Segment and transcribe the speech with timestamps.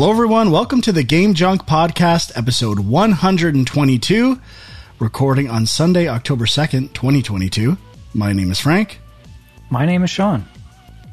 [0.00, 0.50] Hello, everyone.
[0.50, 4.40] Welcome to the Game Junk Podcast, episode 122,
[4.98, 7.76] recording on Sunday, October 2nd, 2022.
[8.14, 8.98] My name is Frank,
[9.68, 10.48] My name is Sean.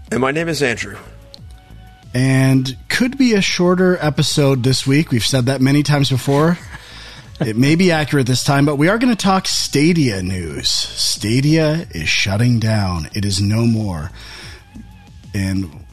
[0.10, 0.97] And my name is Andrew.
[2.14, 5.11] and could be a shorter episode this week.
[5.11, 6.57] We've said that many times before.
[7.42, 10.69] it may be accurate this time, but we are going to talk Stadia news.
[10.69, 14.11] Stadia is shutting down, it is no more.
[15.33, 15.83] And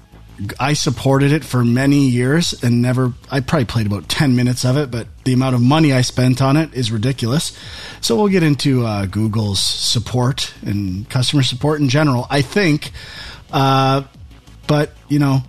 [0.58, 4.76] I supported it for many years and never, I probably played about 10 minutes of
[4.76, 7.56] it, but the amount of money I spent on it is ridiculous.
[8.00, 12.90] So we'll get into uh, Google's support and customer support in general, I think.
[13.52, 14.02] Uh,
[14.66, 15.40] but, you know,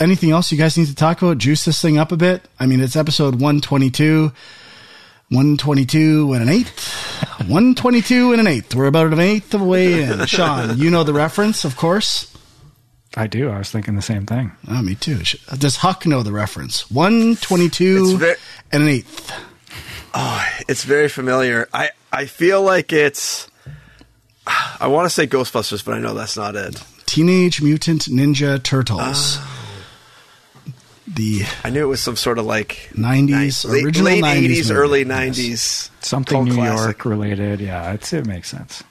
[0.00, 1.38] anything else you guys need to talk about?
[1.38, 2.48] Juice this thing up a bit?
[2.58, 4.32] I mean, it's episode 122.
[5.30, 6.92] 122 and an eighth.
[7.38, 8.74] 122 and an eighth.
[8.74, 10.26] We're about an eighth of the way in.
[10.26, 12.33] Sean, you know the reference, of course.
[13.16, 13.48] I do.
[13.50, 14.52] I was thinking the same thing.
[14.68, 15.20] Oh, me too.
[15.50, 16.90] Uh, does Huck know the reference?
[16.90, 18.34] 122 ve-
[18.72, 19.32] and an eighth.
[20.14, 21.68] Oh, It's very familiar.
[21.72, 23.48] I, I feel like it's.
[24.46, 26.82] I want to say Ghostbusters, but I know that's not it.
[27.06, 29.00] Teenage Mutant Ninja Turtles.
[29.38, 29.50] Ah.
[31.06, 34.68] The I knew it was some sort of like 90s, late, original late 90s 80s,
[34.68, 34.72] movie.
[34.72, 35.38] early Yes.
[35.38, 35.90] 90s.
[36.04, 36.82] Something New classic.
[36.84, 37.60] York related.
[37.60, 38.82] Yeah, it's, it makes sense.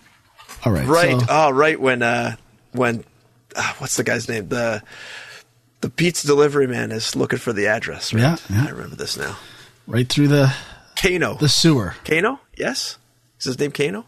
[0.63, 0.85] all right.
[0.87, 1.19] Right.
[1.19, 1.79] so- oh, right.
[1.79, 2.35] When, uh,
[2.71, 3.03] when,
[3.55, 4.49] uh, what's the guy's name?
[4.49, 4.81] The,
[5.81, 8.13] the pizza delivery man is looking for the address.
[8.13, 8.21] Right?
[8.21, 8.65] Yeah, yeah.
[8.67, 9.37] I remember this now.
[9.87, 10.53] right through the
[10.95, 11.35] Kano.
[11.35, 11.95] the sewer.
[12.05, 12.39] Kano?
[12.57, 12.97] Yes?
[13.39, 14.05] Is his name Kano?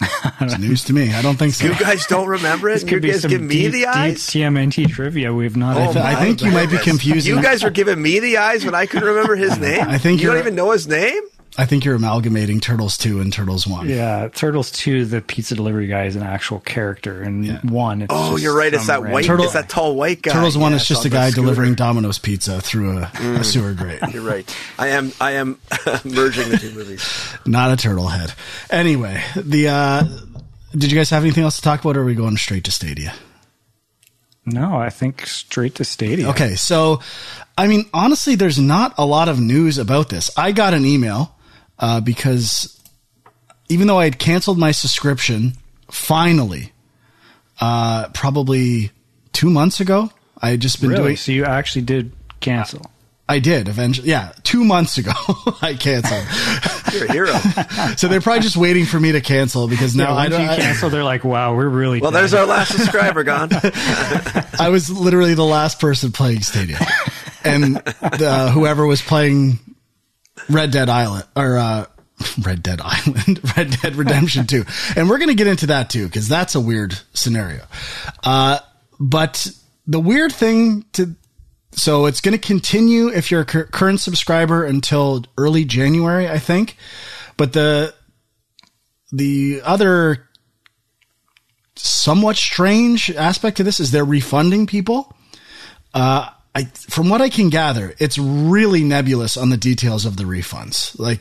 [0.40, 1.12] It's news to me.
[1.12, 1.66] I don't think so.
[1.66, 2.74] You guys don't remember it?
[2.74, 4.18] This and You be guys some give me deep, the deep eyes?
[4.28, 5.76] TMNT trivia we've not.
[5.76, 6.84] Oh, I my think you might be goodness.
[6.84, 7.34] confusing.
[7.36, 9.80] You guys are giving me the eyes when I couldn't remember his name.
[9.88, 11.22] I think you don't even know his name.
[11.60, 13.88] I think you're amalgamating Turtles 2 and Turtles 1.
[13.88, 15.04] yeah, Turtles two.
[15.04, 17.58] The pizza delivery guy is an actual character, and Yeah.
[17.62, 18.02] one.
[18.02, 18.72] It's Oh, just you're right.
[18.72, 19.24] It's that white.
[19.24, 20.32] Turtle- it's that tall white guy.
[20.34, 21.42] Turtles 1 Yeah, is just a guy scooter.
[21.46, 23.40] delivering Domino's pizza through a, Mm.
[23.40, 23.98] a sewer grate.
[24.12, 24.48] You're right.
[24.78, 25.10] I am.
[25.20, 25.58] I am
[26.04, 27.02] merging the two movies.
[27.44, 28.32] Not a turtle head.
[28.70, 30.04] Anyway, the uh
[30.76, 32.70] did you guys have anything else to talk about or are we going straight to
[32.70, 33.14] Stadia?
[34.46, 36.28] No, I think straight to Stadia.
[36.30, 37.00] Okay, so
[37.56, 40.30] I mean honestly there's not a lot of news about this.
[40.36, 41.34] I got an email
[41.78, 42.80] uh because
[43.68, 45.54] even though I had canceled my subscription
[45.90, 46.72] finally
[47.60, 48.90] uh probably
[49.32, 51.02] 2 months ago, I had just been Really?
[51.02, 52.82] doing So you actually did cancel?
[53.30, 54.08] I did eventually.
[54.08, 55.12] Yeah, 2 months ago
[55.62, 56.24] I canceled.
[56.94, 57.32] You're a hero.
[57.96, 60.42] so they're probably just waiting for me to cancel because now Yeah, I once don't
[60.42, 62.20] you I- cancel, they're like, "Wow, we're really." Well, dead.
[62.20, 63.50] there's our last subscriber gone.
[64.58, 66.78] I was literally the last person playing Stadia,
[67.44, 69.58] and the, whoever was playing
[70.50, 71.86] Red Dead Island or uh,
[72.42, 74.64] Red Dead Island, Red Dead Redemption Two,
[74.96, 77.64] and we're going to get into that too because that's a weird scenario.
[78.22, 78.58] Uh,
[79.00, 79.50] but
[79.86, 81.14] the weird thing to
[81.72, 86.38] so it's going to continue if you're a cur- current subscriber until early January, I
[86.38, 86.76] think.
[87.36, 87.94] But the
[89.12, 90.28] the other
[91.76, 95.14] somewhat strange aspect to this is they're refunding people.
[95.94, 100.24] Uh, I, from what I can gather, it's really nebulous on the details of the
[100.24, 100.98] refunds.
[100.98, 101.20] Like,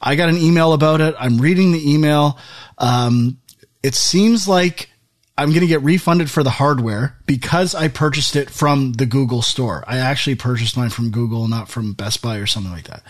[0.00, 1.16] I got an email about it.
[1.18, 2.38] I'm reading the email.
[2.78, 3.38] Um,
[3.82, 4.88] it seems like
[5.36, 9.42] I'm going to get refunded for the hardware because I purchased it from the Google
[9.42, 9.82] store.
[9.88, 13.02] I actually purchased mine from Google, not from Best Buy or something like that.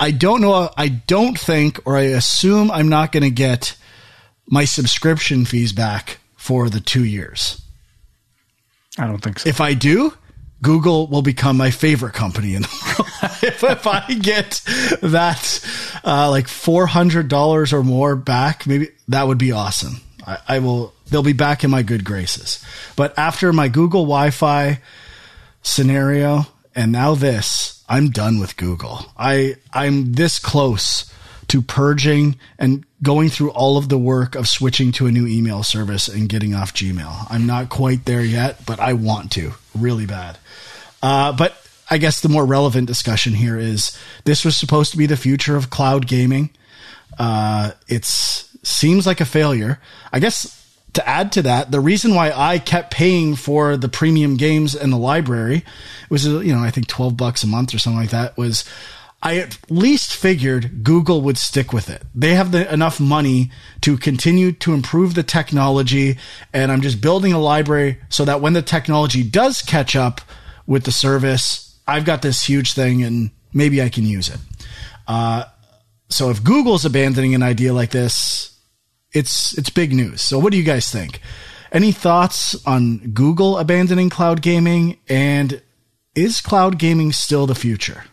[0.00, 0.70] I don't know.
[0.78, 3.76] I don't think, or I assume I'm not going to get
[4.46, 7.60] my subscription fees back for the two years.
[8.98, 9.48] I don't think so.
[9.50, 10.14] If I do,
[10.62, 12.68] Google will become my favorite company in the
[12.98, 13.32] world.
[13.42, 14.62] if, if I get
[15.02, 15.60] that,
[16.04, 19.96] uh, like $400 or more back, maybe that would be awesome.
[20.24, 22.64] I, I will, they'll be back in my good graces.
[22.94, 24.80] But after my Google Wi Fi
[25.62, 29.12] scenario and now this, I'm done with Google.
[29.18, 31.12] I, I'm this close
[31.52, 35.62] to purging and going through all of the work of switching to a new email
[35.62, 37.26] service and getting off Gmail.
[37.28, 40.38] I'm not quite there yet, but I want to really bad.
[41.02, 41.54] Uh, but
[41.90, 45.54] I guess the more relevant discussion here is this was supposed to be the future
[45.54, 46.48] of cloud gaming.
[47.18, 49.78] Uh, it's seems like a failure.
[50.10, 50.58] I guess
[50.94, 54.90] to add to that, the reason why I kept paying for the premium games and
[54.90, 55.66] the library
[56.08, 58.64] was, you know, I think 12 bucks a month or something like that was
[59.22, 62.02] I at least figured Google would stick with it.
[62.12, 63.52] They have the, enough money
[63.82, 66.18] to continue to improve the technology.
[66.52, 70.20] And I'm just building a library so that when the technology does catch up
[70.66, 74.38] with the service, I've got this huge thing and maybe I can use it.
[75.06, 75.44] Uh,
[76.08, 78.58] so if Google's abandoning an idea like this,
[79.12, 80.20] it's it's big news.
[80.20, 81.20] So what do you guys think?
[81.70, 85.62] Any thoughts on Google abandoning cloud gaming and
[86.14, 88.04] is cloud gaming still the future?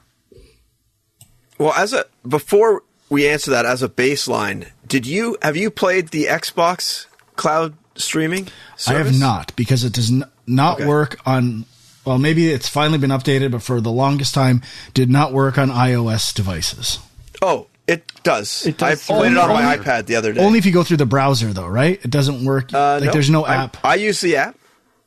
[1.59, 6.07] Well, as a before we answer that as a baseline, did you have you played
[6.09, 8.47] the Xbox cloud streaming?
[8.77, 8.87] Service?
[8.87, 10.85] I have not because it does n- not Okay.
[10.87, 11.65] work on.
[12.05, 14.61] Well, maybe it's finally been updated, but for the longest time,
[14.93, 16.97] did not work on iOS devices.
[17.41, 18.65] Oh, it does.
[18.65, 20.41] It does I played it on my only- iPad the other day.
[20.41, 21.99] Only if you go through the browser, though, right?
[22.03, 22.73] It doesn't work.
[22.73, 23.77] Uh, like, there's no app.
[23.83, 24.55] I, use the app.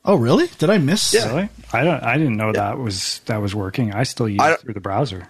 [0.05, 0.47] oh, really?
[0.59, 1.13] Did I miss?
[1.13, 1.27] Yeah.
[1.29, 1.49] Really?
[1.73, 2.03] I don't.
[2.03, 3.91] I didn't know that was that was working.
[3.93, 5.27] I still use I it through the browser.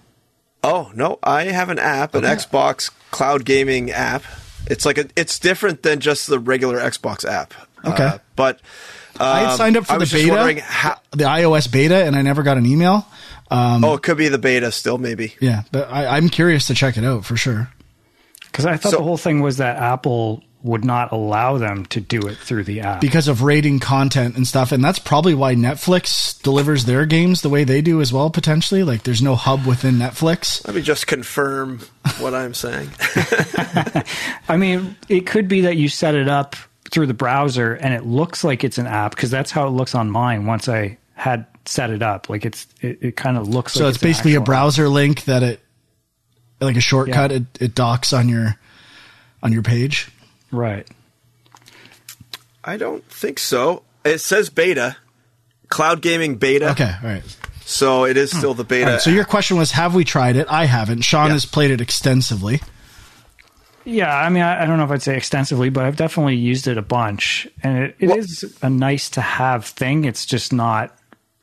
[0.63, 4.23] Oh no, I have an app, an Xbox cloud gaming app.
[4.67, 7.53] It's like a, it's different than just the regular Xbox app.
[7.85, 8.03] Okay.
[8.03, 8.55] Uh, but
[9.19, 12.21] um, I had signed up for I the beta, how- the iOS beta, and I
[12.21, 13.05] never got an email.
[13.51, 15.35] Um, oh, it could be the beta still, maybe.
[15.41, 17.69] Yeah, but I, I'm curious to check it out for sure.
[18.45, 21.99] Because I thought So- the whole thing was that Apple would not allow them to
[21.99, 23.01] do it through the app.
[23.01, 24.71] because of rating content and stuff.
[24.71, 28.81] And that's probably why Netflix delivers their games the way they do as well, potentially.
[28.83, 30.65] Like there's no hub within Netflix.
[30.65, 31.79] Let me just confirm
[32.19, 32.89] what I'm saying.
[34.47, 36.55] I mean, it could be that you set it up
[36.91, 39.95] through the browser and it looks like it's an app because that's how it looks
[39.95, 40.45] on mine.
[40.45, 43.73] Once I had set it up, like it's it, it kind of looks.
[43.73, 45.59] So like it's an basically a actual browser link that it,
[46.61, 47.37] like a shortcut, Yeah.
[47.37, 48.57] it, it docks on your,
[49.41, 50.09] on your page.
[50.53, 50.59] App.
[50.59, 50.87] right?
[52.63, 53.83] I don't think so.
[54.05, 54.97] It says beta,
[55.69, 56.71] cloud gaming beta.
[56.71, 57.37] Okay, all right.
[57.65, 58.37] So it is hmm.
[58.37, 58.85] still the beta.
[58.85, 60.47] All right, so your question was, have we tried it?
[60.49, 61.01] I haven't.
[61.01, 61.33] Sean Yeah.
[61.33, 62.61] has played it extensively.
[63.85, 66.67] Yeah, I mean, I, I don't know if I'd say extensively, but I've definitely used
[66.67, 70.05] it a bunch, and it, it Well- is a nice to have thing.
[70.05, 70.97] It's just not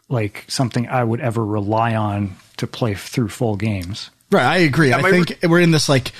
[0.08, 4.10] like something I would ever rely on to play through full games.
[4.30, 4.92] Right, I agree.
[4.92, 6.12] I my- think we're in this like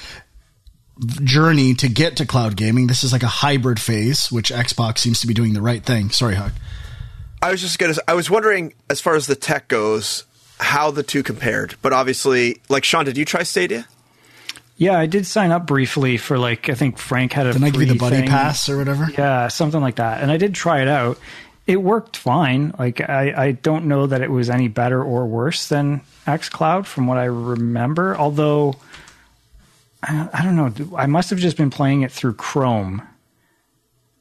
[1.00, 2.86] journey to get to cloud gaming.
[2.86, 6.10] This is like a hybrid phase, which Xbox seems to be doing the right thing.
[6.10, 6.52] Sorry, Huck.
[7.42, 7.94] I was just gonna.
[8.06, 10.24] I was wondering, as far as the tech goes,
[10.58, 11.74] how the two compared.
[11.82, 13.86] But obviously, like Sean, did you try Stadia?
[14.76, 17.52] Yeah, I did sign up briefly for like I think Frank had a.
[17.52, 18.28] Didn't I give you the free buddy thing.
[18.28, 19.08] pass or whatever?
[19.10, 20.22] Yeah, something like that.
[20.22, 21.18] And I did try it out.
[21.66, 22.74] It worked fine.
[22.78, 27.06] Like I, I don't know that it was any better or worse than XCloud from
[27.06, 28.16] what I remember.
[28.16, 28.76] Although
[30.02, 30.96] I, I don't know.
[30.96, 33.02] I must have just been playing it through Chrome.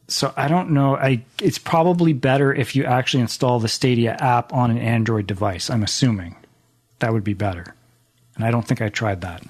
[0.08, 0.96] So I don't know.
[0.96, 5.70] I it's probably better if you actually install the Stadia app on an Android device.
[5.70, 6.36] I'm assuming
[7.00, 7.76] that would be better.
[8.36, 9.44] And I don't think I tried that.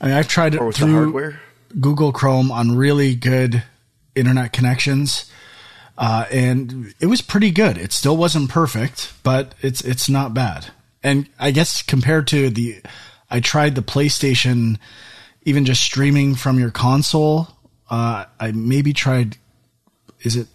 [0.00, 1.40] I mean, I've tried it Or through hardware?
[1.80, 3.64] Google Chrome on really good
[4.14, 5.30] internet connections,
[5.96, 7.76] uh, and it was pretty good.
[7.76, 10.66] It still wasn't perfect, but it's it's not bad.
[11.02, 12.80] And I guess compared to the,
[13.30, 14.78] I tried the PlayStation,
[15.48, 17.48] even just streaming from your console.
[17.90, 19.36] Uh, I maybe tried.
[20.20, 20.48] Is it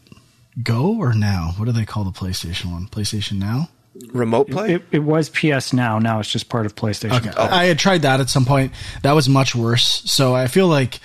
[0.61, 1.53] Go or Now?
[1.57, 2.87] What do they call the PlayStation one?
[2.87, 3.69] PlayStation Now.
[4.11, 4.75] Remote play?
[4.75, 5.99] It, it was PS Now.
[5.99, 7.27] Now it's just part of PlayStation.
[7.27, 7.31] Okay.
[7.35, 8.71] I had tried that at some point.
[9.01, 10.03] That was much worse.
[10.11, 10.99] So I feel like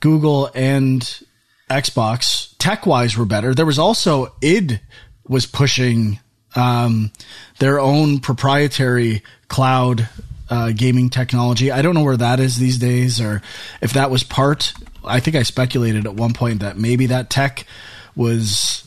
[0.00, 1.02] Google and
[1.68, 3.54] Xbox tech wise were better.
[3.54, 4.80] There was also id
[5.28, 6.18] was pushing
[6.56, 7.12] um,
[7.58, 10.08] their own proprietary cloud
[10.50, 11.70] uh, gaming technology.
[11.70, 13.40] I don't know where that is these days, or
[13.80, 14.74] if that was part.
[15.04, 17.64] I think I speculated at one point that maybe that tech
[18.16, 18.86] was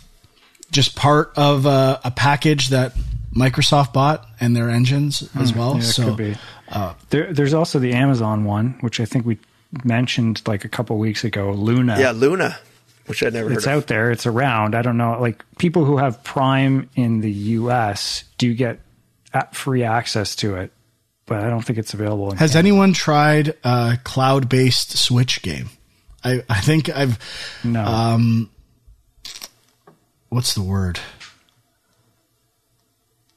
[0.71, 2.93] just part of a, a package that
[3.35, 5.73] Microsoft bought and their engines as well.
[5.73, 5.79] Hmm.
[5.79, 6.35] Yeah, so could be.
[7.09, 9.39] there, there's also the Amazon one, which I think we
[9.83, 11.51] mentioned like a couple weeks ago.
[11.51, 11.99] Luna.
[11.99, 12.57] yeah, Luna,
[13.07, 13.77] which I'd never it's heard of.
[13.83, 14.11] out there.
[14.11, 14.75] It's around.
[14.75, 15.19] I don't know.
[15.19, 18.23] Like people who have Prime in the U.S.
[18.37, 18.79] do get
[19.33, 20.71] a- free access to it,
[21.25, 22.31] but I don't think it's available.
[22.31, 22.67] In Has Canada.
[22.69, 25.69] anyone tried a cloud based Switch game?
[26.23, 27.19] I, I think I've,
[27.63, 27.83] no.
[27.83, 28.49] um,
[30.29, 30.99] what's the word?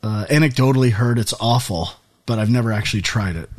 [0.03, 1.91] Uh, anecdotally heard it's awful,
[2.27, 3.51] but I've never actually tried it.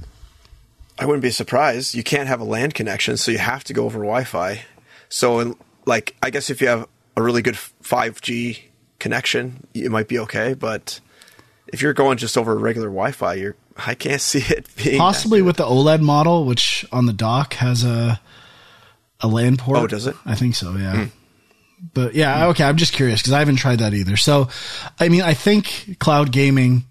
[0.97, 1.93] I wouldn't be surprised.
[1.93, 4.63] You can't have a LAN connection, so you have to go over Wi-Fi.
[5.09, 8.59] So, like, I guess if you have a really good 5G
[8.99, 10.53] connection, it might be okay.
[10.53, 10.99] But
[11.67, 13.55] if you're going just over regular Wi-Fi, you're
[13.85, 17.83] I can't see it being Possibly with the OLED model, which on the dock has
[17.83, 18.19] a
[19.19, 19.79] a LAN port.
[19.79, 20.15] Oh, does it?
[20.25, 20.73] I think so.
[20.73, 21.05] Yeah.
[21.05, 21.05] Hmm.
[21.93, 22.63] But yeah, okay.
[22.63, 24.17] I'm just curious because I haven't tried that either.
[24.17, 24.49] So,
[24.99, 26.85] I mean, I think cloud gaming.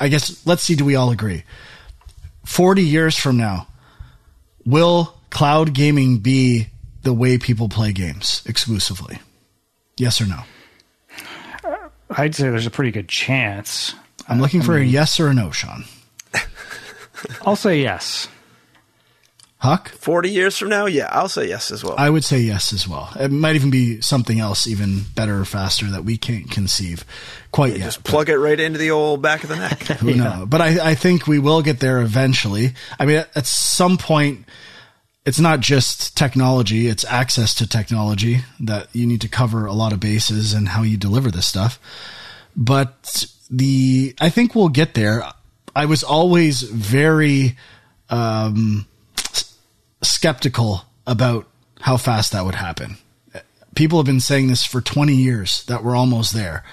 [0.00, 0.74] I guess let's see.
[0.74, 1.44] Do we all agree?
[2.44, 3.66] Forty years from now,
[4.64, 6.68] will cloud gaming be
[7.02, 9.18] the way people play games exclusively?
[9.96, 10.42] Yes or no?
[12.10, 13.94] I'd say there's a pretty good chance.
[14.28, 15.84] I'm looking for a yes or a no, Sean.
[17.44, 18.28] I'll say yes.
[19.60, 19.88] Huck?
[19.88, 21.96] 40 years from now, yeah, I'll say yes as well.
[21.98, 23.12] I would say yes as well.
[23.18, 27.04] It might even be something else even better or faster that we can't conceive
[27.50, 27.86] quite yet.
[27.86, 29.82] Just plug it right into the old back of the neck.
[29.98, 30.46] Who knows?
[30.46, 32.74] But I, I think we will get there eventually.
[33.00, 34.44] I mean, at, at some point,
[35.26, 39.92] it's not just technology, it's access to technology that you need to cover a lot
[39.92, 41.80] of bases and how you deliver this stuff.
[42.56, 45.24] But the, I think we'll get there.
[45.74, 47.56] I was always very,
[48.10, 48.86] um,
[50.02, 51.46] skeptical about
[51.80, 52.98] how fast that would happen.
[53.74, 56.64] People have been saying this for 20 years that we're almost there.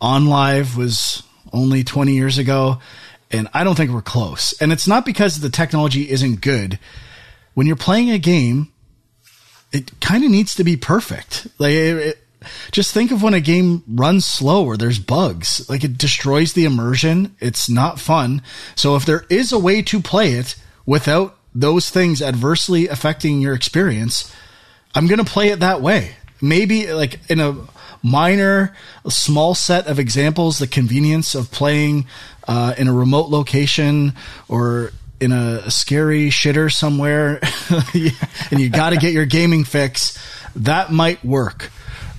[0.00, 1.22] OnLive was
[1.52, 2.80] only 20 years ago,
[3.30, 4.52] and I don't think we're close.
[4.60, 6.78] And it's not because the technology isn't good.
[7.54, 8.72] When you're playing a game,
[9.72, 11.48] it kind of needs to be perfect.
[11.58, 12.23] Like, it, it,
[12.72, 15.68] just think of when a game runs slow or there's bugs.
[15.68, 17.36] Like, it destroys the immersion.
[17.40, 18.42] It's not fun.
[18.74, 23.54] So, if there is a way to play it without those things adversely affecting your
[23.54, 24.34] experience,
[24.94, 26.16] I'm going to play it that way.
[26.40, 27.56] Maybe like in a
[28.02, 32.06] minor, a small set of examples, the convenience of playing
[32.46, 34.12] uh, in a remote location
[34.48, 37.40] or in a, a scary shitter somewhere
[38.50, 40.18] and you got to get your gaming fix,
[40.54, 41.70] that might work.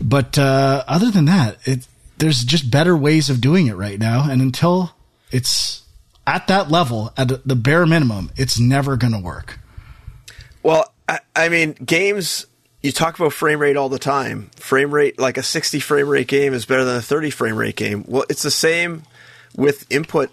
[0.01, 1.87] But uh, other than that, it,
[2.17, 4.29] there's just better ways of doing it right now.
[4.29, 4.91] And until
[5.31, 5.83] it's
[6.27, 9.59] at that level, at the bare minimum, it's never going to work.
[10.63, 12.47] Well, I, I, mean, games,
[12.81, 14.49] you talk about frame rate all the time.
[14.57, 17.75] Frame rate, like a 60 frame rate game is better than a 30 frame rate
[17.75, 18.03] game.
[18.07, 19.03] Well, it's the same
[19.55, 20.31] with input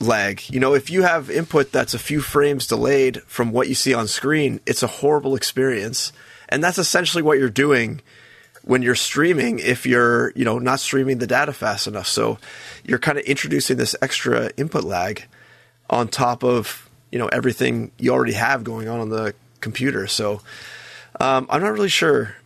[0.00, 0.42] lag.
[0.48, 3.94] You know, if you have input that's a few frames delayed from what you see
[3.94, 6.12] on screen, it's a horrible experience.
[6.48, 8.00] And that's essentially what you're doing
[8.64, 12.06] when you're streaming if you're, you know, not streaming the data fast enough.
[12.06, 12.38] So
[12.84, 15.24] you're kind of introducing this extra input lag
[15.90, 20.06] on top of, you know, everything you already have going on on the computer.
[20.06, 20.40] So
[21.20, 22.36] um, I'm not really sure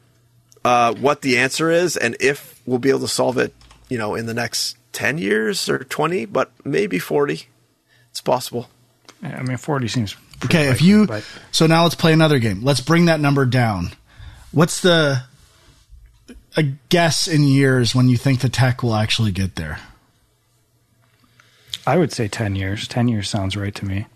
[0.64, 3.54] uh, what the answer is and if we'll be able to solve it,
[3.88, 7.46] you know, in the next 10 years or 20, but maybe 40.
[8.10, 8.68] It's possible.
[9.22, 10.68] I mean, 40 seems okay.
[10.68, 11.24] If you, but.
[11.50, 12.62] so now let's play another game.
[12.62, 13.90] Let's bring that number down.
[14.52, 15.22] What's the,
[16.56, 19.78] a guess in years when you think the tech will actually get there?
[21.86, 22.88] I would say 10 years.
[22.88, 24.06] 10 years sounds right to me.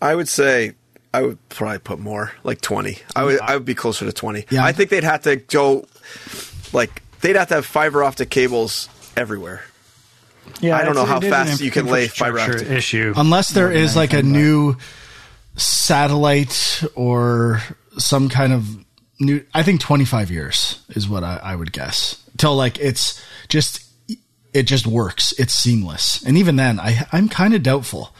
[0.00, 0.72] I would say
[1.14, 2.98] I would probably put more, like 20.
[3.14, 4.46] I would I would be closer to 20.
[4.50, 4.64] Yeah.
[4.64, 5.86] I think they'd have to go
[6.72, 9.62] like they'd have to have fiber optic cables everywhere.
[10.60, 13.12] Yeah, I don't know how fast you can lay fiber optic issue.
[13.16, 14.76] Unless there is like a new
[15.56, 17.62] satellite or
[17.98, 18.84] some kind of
[19.22, 22.22] new I think 25 years is what I, I would guess.
[22.36, 23.84] Till like it's just
[24.52, 25.32] it just works.
[25.38, 26.22] It's seamless.
[26.24, 28.14] And even then, I, I'm kind of doubtful.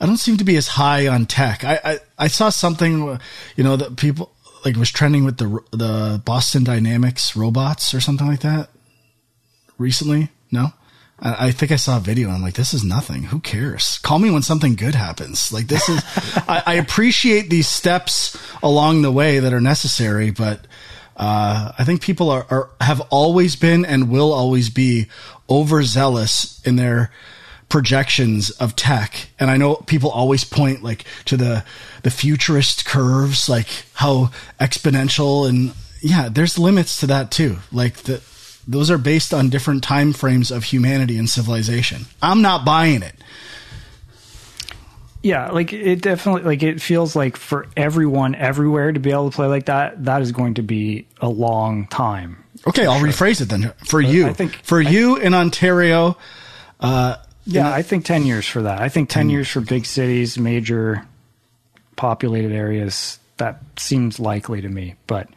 [0.00, 1.64] I don't seem to be as high on tech.
[1.64, 3.18] I, I, I saw something,
[3.56, 4.32] you know, that people
[4.64, 8.70] like was trending with the the Boston Dynamics robots or something like that
[9.78, 10.30] recently.
[10.50, 10.72] No,
[11.20, 12.28] I, I think I saw a video.
[12.28, 13.24] and I'm like, this is nothing.
[13.24, 13.98] Who cares?
[14.02, 15.52] Call me when something good happens.
[15.52, 16.02] Like this is.
[16.48, 20.66] I, I appreciate these steps along the way that are necessary, but
[21.16, 25.06] uh, I think people are, are have always been and will always be
[25.48, 27.10] overzealous in their
[27.68, 29.28] projections of tech.
[29.38, 31.64] And I know people always point like to the
[32.02, 35.72] the futurist curves, like how exponential and
[36.02, 37.58] yeah, there's limits to that too.
[37.70, 38.22] Like the
[38.66, 42.06] those are based on different time frames of humanity and civilization.
[42.22, 43.14] I'm not buying it.
[45.22, 49.36] Yeah, like it definitely like it feels like for everyone everywhere to be able to
[49.36, 52.42] play like that, that is going to be a long time.
[52.66, 53.08] Okay, I'll sure.
[53.08, 53.72] rephrase it then.
[53.84, 56.16] For you, I think for I, you in Ontario,
[56.80, 58.80] uh, yeah, I think ten years for that.
[58.80, 61.06] I think ten, 10 years for big cities, major
[61.96, 63.18] populated areas.
[63.36, 65.28] That seems likely to me, but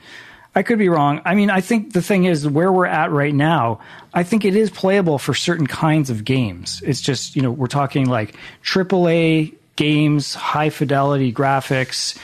[0.56, 1.22] I could be wrong.
[1.26, 3.80] I mean, I think the thing is where we're at right now.
[4.14, 6.82] I think it is playable for certain kinds of games.
[6.86, 12.18] It's just you know we're talking like AAA games, high fidelity graphics,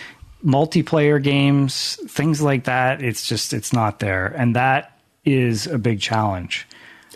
[0.46, 3.02] multiplayer games, things like that.
[3.02, 6.68] It's just it's not there, and that is a big challenge.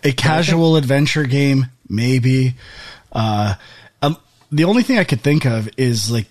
[0.04, 2.56] A casual think, adventure game, maybe.
[3.12, 3.54] Uh,
[4.02, 4.18] um,
[4.52, 6.26] the only thing I could think of is like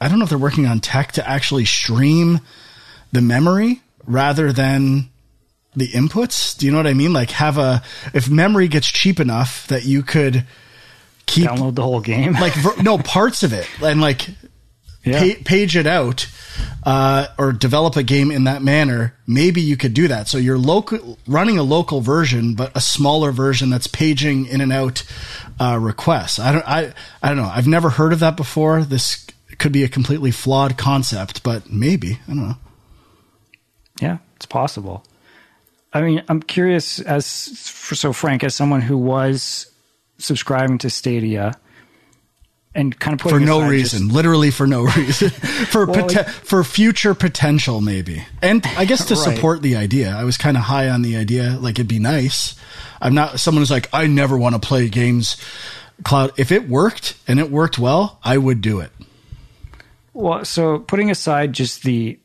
[0.00, 2.40] I don't know if they're working on tech to actually stream
[3.12, 5.10] the memory rather than
[5.74, 6.56] the inputs.
[6.56, 7.12] Do you know what I mean?
[7.12, 7.82] Like have a
[8.14, 10.44] if memory gets cheap enough that you could
[11.26, 14.28] keep download the whole game, like no parts of it, and like
[15.04, 15.20] yeah.
[15.20, 16.26] pa- page it out
[16.84, 20.28] uh, or develop a game in that manner, maybe you could do that.
[20.28, 24.72] So you're local running a local version, but a smaller version that's paging in and
[24.72, 25.04] out
[25.60, 26.38] uh, requests.
[26.38, 27.50] I don't I I don't know.
[27.52, 28.82] I've never heard of that before.
[28.82, 29.26] This
[29.58, 32.56] could be a completely flawed concept, but maybe I don't know.
[34.00, 35.04] Yeah, it's possible.
[35.92, 39.70] I mean, I'm curious as for, so Frank, as someone who was
[40.18, 41.54] subscribing to Stadia
[42.74, 46.62] and kind of for no reason, just, literally for no reason, for well, like, for
[46.62, 49.34] future potential maybe, and I guess to right.
[49.34, 50.14] support the idea.
[50.14, 52.54] I was kind of high on the idea, like it'd be nice.
[53.00, 55.38] I'm not someone who's like I never want to play games
[56.04, 56.32] cloud.
[56.36, 58.90] If it worked and it worked well, I would do it.
[60.12, 62.18] Well, so putting aside just the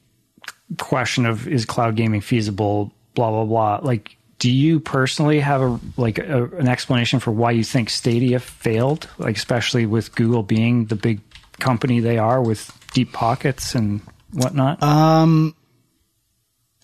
[0.77, 3.79] question of is cloud gaming feasible, blah blah blah.
[3.81, 8.39] Like do you personally have a like a, an explanation for why you think Stadia
[8.39, 9.07] failed?
[9.19, 11.21] Like especially with Google being the big
[11.59, 14.01] company they are with deep pockets and
[14.33, 14.81] whatnot.
[14.81, 15.55] Um,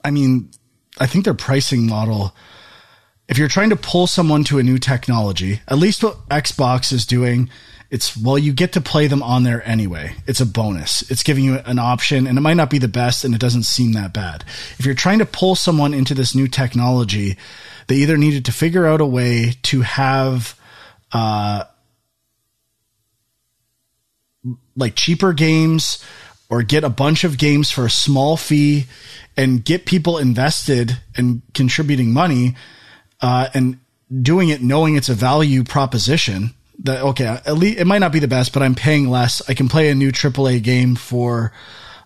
[0.03, 0.51] I mean,
[0.99, 2.35] I think their pricing model.
[3.27, 7.05] If you're trying to pull someone to a new technology, at least what Xbox is
[7.05, 7.49] doing
[7.89, 10.15] it's well you get to play them on there anyway.
[10.25, 11.09] It's a bonus.
[11.09, 13.63] It's giving you an option and it might not be the best and it doesn't
[13.63, 14.43] seem that bad.
[14.77, 17.37] If you're trying to pull someone into this new technology
[17.87, 20.59] they either needed to figure out a way to have
[21.11, 21.63] uh,
[24.75, 26.03] like cheaper games
[26.49, 28.85] or get a bunch of games for a small fee
[29.35, 32.55] and get people invested and contributing money
[33.21, 33.79] uh, and
[34.21, 38.19] doing it knowing it's a value proposition that okay, at least it might not be
[38.19, 39.41] the best, but I'm paying less.
[39.49, 41.51] I can play a new AAA game for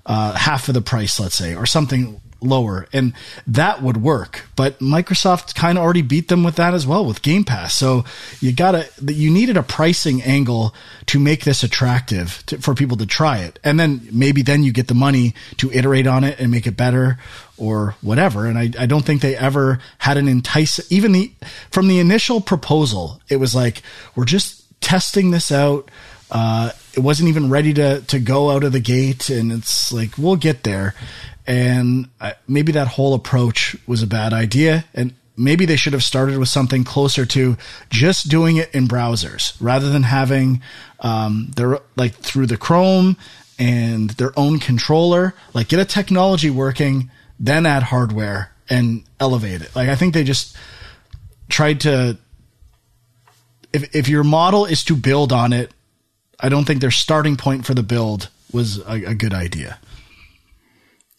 [0.06, 3.14] uh, half of the price, let's say, or something lower, and
[3.46, 4.48] that would work.
[4.56, 7.76] But Microsoft kind of already beat them with that as well with Game Pass.
[7.76, 8.04] So
[8.40, 10.74] you gotta you needed a pricing angle
[11.08, 14.72] to make this attractive to, for people to try it, and then maybe then you
[14.72, 17.20] get the money to iterate on it and make it better
[17.58, 18.48] or whatever.
[18.48, 21.32] And I, I don't think they ever had an entice even the
[21.70, 23.22] from the initial proposal.
[23.30, 23.84] It was like
[24.16, 25.90] we're just testing this out.
[26.30, 30.18] Uh, it wasn't even ready to to go out of the gate, and it's like
[30.18, 30.94] we'll get there.
[31.48, 36.04] And I, maybe that whole approach was a bad idea, and maybe they should have
[36.04, 37.58] started with something closer to
[37.90, 40.62] just doing it in browsers rather than having
[41.00, 43.18] um, their like through the Chrome
[43.58, 45.34] and their own controller.
[45.54, 49.76] Like get a technology working, then add hardware and elevate it.
[49.76, 50.56] Like I think they just
[51.50, 52.18] tried to
[53.74, 55.72] if if your model is to build on it,
[56.40, 59.80] I don't think their starting point for the build was a, a good idea.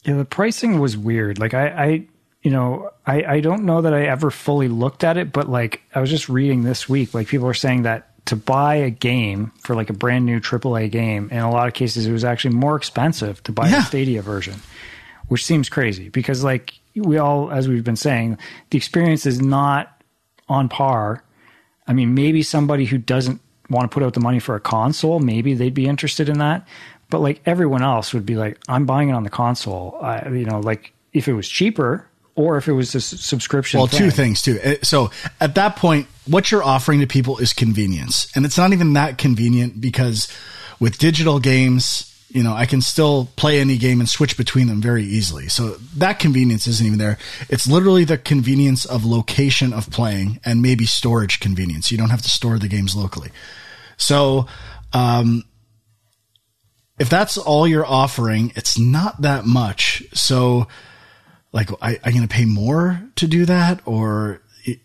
[0.05, 1.39] Yeah, the pricing was weird.
[1.39, 2.07] Like I, I
[2.43, 5.83] you know, I, I don't know that I ever fully looked at it, but like
[5.95, 9.53] I was just reading this week, like people are saying that to buy a game
[9.61, 12.55] for like a brand new AAA game, in a lot of cases, it was actually
[12.55, 13.77] more expensive to buy yeah.
[13.77, 14.61] the Stadia version,
[15.29, 18.39] which seems crazy because like we all, as we've been saying,
[18.71, 20.03] the experience is not
[20.49, 21.23] on par
[21.87, 23.41] I mean, maybe somebody who doesn't
[23.71, 26.67] want to put out the money for a console, maybe they'd be interested in that.
[27.11, 29.99] But like everyone else would be like, I'm buying it on the console.
[30.01, 33.79] I, you know, like if it was cheaper or if it was a subscription.
[33.79, 34.59] Well, two things too.
[34.65, 38.73] Uh, so at that point, what you're offering to people is convenience, and it's not
[38.73, 40.33] even that convenient because
[40.81, 44.81] with digital games, you know, I can still play any game and switch between them
[44.81, 45.49] very easily.
[45.49, 47.19] So that convenience isn't even there.
[47.51, 51.93] It's literally the convenience of location of playing and maybe storage convenience.
[51.93, 53.31] You don't have to store the games locally.
[53.99, 54.47] So,
[54.95, 55.45] um,
[56.99, 60.03] if that's all you're offering, it's not that much.
[60.15, 60.69] So,
[61.53, 64.81] like, I, am going to pay more to do that, or it,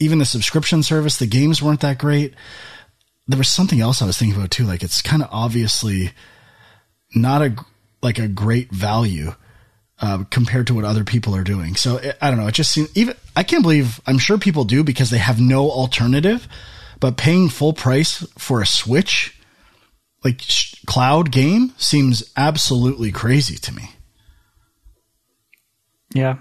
[0.00, 2.34] even the subscription service, the games weren't that great.
[3.28, 4.64] There was something else I was thinking about too.
[4.64, 6.12] Like, it's kind of obviously
[7.14, 7.56] not a
[8.02, 9.34] like a great value
[10.00, 11.76] uh, compared to what other people are doing.
[11.76, 12.48] So it, I don't know.
[12.48, 15.70] It just seems even I can't believe I'm sure people do because they have no
[15.70, 16.48] alternative.
[17.00, 19.36] But paying full price for a Switch,
[20.22, 23.90] like sh- cloud game, seems absolutely crazy to me.
[26.14, 26.40] Yeah,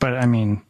[0.00, 0.62] but I mean,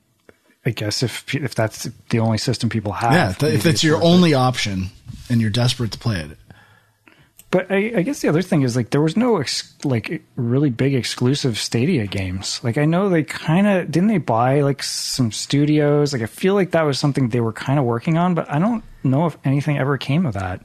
[0.66, 4.32] I guess if if that's the only system people have, yeah, if it's your only
[4.32, 4.34] it.
[4.34, 4.90] option
[5.30, 6.36] and you're desperate to play it,
[7.50, 10.70] but I, I, guess the other thing is like there was no ex- like really
[10.70, 12.60] big exclusive Stadia games.
[12.62, 16.12] Like I know they kind of didn't they buy like some studios.
[16.12, 18.60] Like I feel like that was something they were kind of working on, but I
[18.60, 20.64] don't know if anything ever came of that.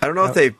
[0.00, 0.52] I don't know uh, if they.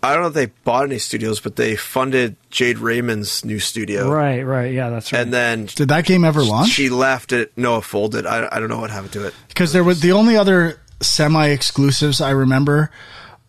[0.00, 4.08] I don't know if they bought any studios, but they funded Jade Raymond's new studio.
[4.08, 5.22] Right, right, yeah, that's right.
[5.22, 6.68] And then did that game ever launch?
[6.68, 7.50] She left it.
[7.56, 8.24] No, it folded.
[8.24, 9.34] I, I don't know what happened to it.
[9.48, 12.92] Because there was the only other semi-exclusives I remember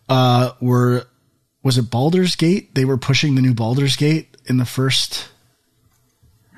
[0.08, 1.06] uh, were
[1.62, 2.74] was it Baldur's Gate?
[2.74, 5.28] They were pushing the new Baldur's Gate in the first.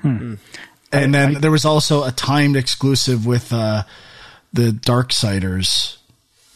[0.03, 0.37] And
[0.91, 3.83] then I- there was also a timed exclusive with uh,
[4.51, 5.97] the Darksiders,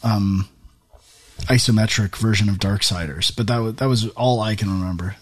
[0.02, 0.48] um,
[1.42, 3.34] isometric version of Darksiders.
[3.34, 5.16] But that was that was all I can remember.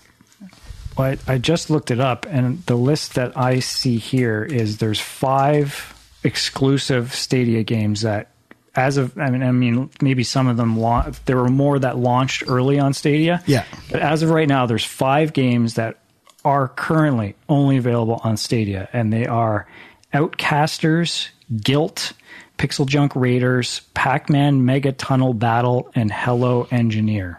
[0.96, 4.78] Well, I, I just looked it up, and the list that I see here is
[4.78, 5.92] there's five
[6.24, 8.30] exclusive Stadia games that,
[8.76, 11.96] as of I mean, I mean, maybe some of them la- there were more that
[11.98, 13.42] launched early on Stadia.
[13.46, 13.64] Yeah.
[13.90, 15.98] but as of right now, there's five games that
[16.44, 19.66] are currently only available on Stadia, and they are
[20.14, 22.12] Outcasters, Gylt,
[22.58, 27.38] Pixel Junk Raiders, Pac-Man Mega Tunnel Battle, and Hello Engineer.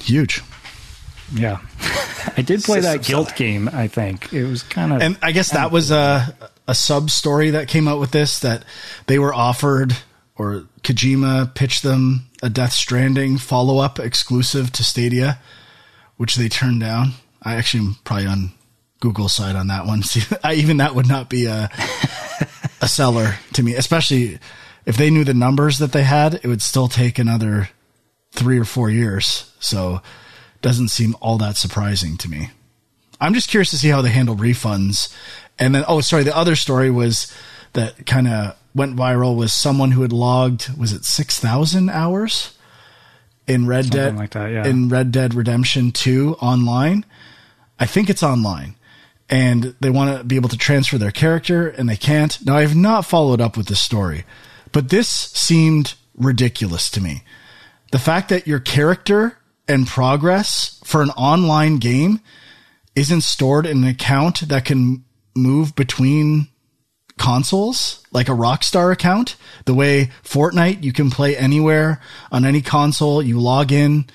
[0.00, 0.42] Huge.
[1.32, 1.58] Yeah.
[2.36, 3.36] I did play that Gylt seller.
[3.36, 4.32] game, I think.
[4.32, 6.34] It was kind of And I guess that was a
[6.68, 8.64] a sub story that came out with this that
[9.06, 9.96] they were offered
[10.42, 15.38] or Kojima pitched them a Death Stranding follow up exclusive to Stadia,
[16.16, 17.12] which they turned down.
[17.42, 18.52] I actually am probably on
[19.00, 20.02] Google's side on that one.
[20.02, 21.70] See, I, even that would not be a
[22.80, 24.40] a seller to me, especially
[24.84, 26.34] if they knew the numbers that they had.
[26.34, 27.70] It would still take another
[28.32, 29.52] three or four years.
[29.60, 30.02] So,
[30.60, 32.50] doesn't seem all that surprising to me.
[33.20, 35.14] I'm just curious to see how they handle refunds.
[35.58, 37.32] And then, oh, sorry, the other story was
[37.74, 42.56] that kind of went viral was someone who had logged, was it 6,000 hours
[43.46, 44.66] in Red Something Dead, like that, yeah.
[44.66, 47.04] in Red Dead Redemption 2 online.
[47.78, 48.76] I think it's online.
[49.28, 52.38] And they want to be able to transfer their character and they can't.
[52.44, 54.24] Now, I have not followed up with this story,
[54.72, 57.22] but this seemed ridiculous to me.
[57.92, 62.20] The fact that your character and progress for an online game
[62.94, 65.04] isn't stored in an account that can
[65.34, 66.48] move between
[67.18, 69.36] consoles, like a Rockstar account.
[69.64, 73.22] The way Fortnite, you can play anywhere on any console.
[73.22, 74.06] You log in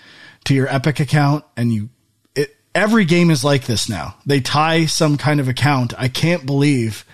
[0.45, 1.89] to your Epic account and you,
[2.35, 4.15] it, every game is like this now.
[4.25, 5.93] They tie some kind of account.
[5.97, 7.05] I can't believe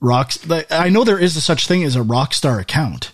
[0.00, 0.38] Rocks,
[0.70, 3.12] I know there is a such thing as a Rockstar account.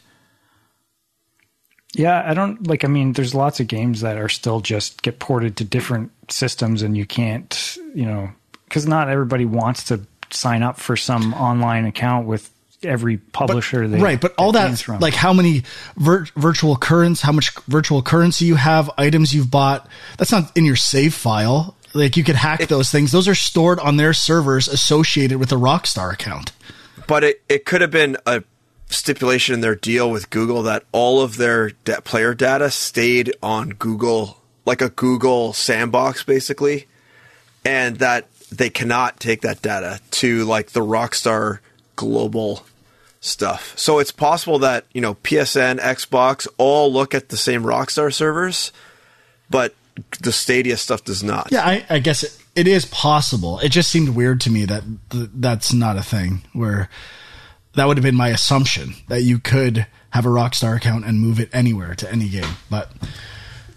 [1.93, 5.19] Yeah, I don't like I mean there's lots of games that are still just get
[5.19, 8.31] ported to different systems and you can't, you know,
[8.69, 10.01] cuz not everybody wants to
[10.33, 12.51] sign up for some online account with
[12.83, 14.99] every publisher they right but all that from.
[15.01, 15.63] like how many
[15.99, 20.65] vir- virtual currency how much virtual currency you have items you've bought that's not in
[20.65, 21.75] your save file.
[21.93, 23.11] Like you could hack those things.
[23.11, 26.53] Those are stored on their servers associated with a rockstar account.
[27.07, 28.45] But it, it could have been a
[28.89, 33.71] stipulation in their deal with Google that all of their da- player data stayed on
[33.71, 36.87] Google, like a Google sandbox, basically,
[37.65, 41.61] and that they cannot take that data to like the Rockstar
[41.97, 42.65] global
[43.21, 43.79] stuff.
[43.79, 48.73] So it's possible that you know PSN, Xbox all look at the same Rockstar servers,
[49.51, 49.75] but
[50.23, 51.49] the Stadia stuff does not.
[51.53, 54.83] yeah i, I guess it, it is possible it just seemed weird to me that
[55.11, 56.89] th- that's not a thing where
[57.75, 61.39] that would have been my assumption that you could have a rockstar account and move
[61.39, 62.91] it anywhere to any game but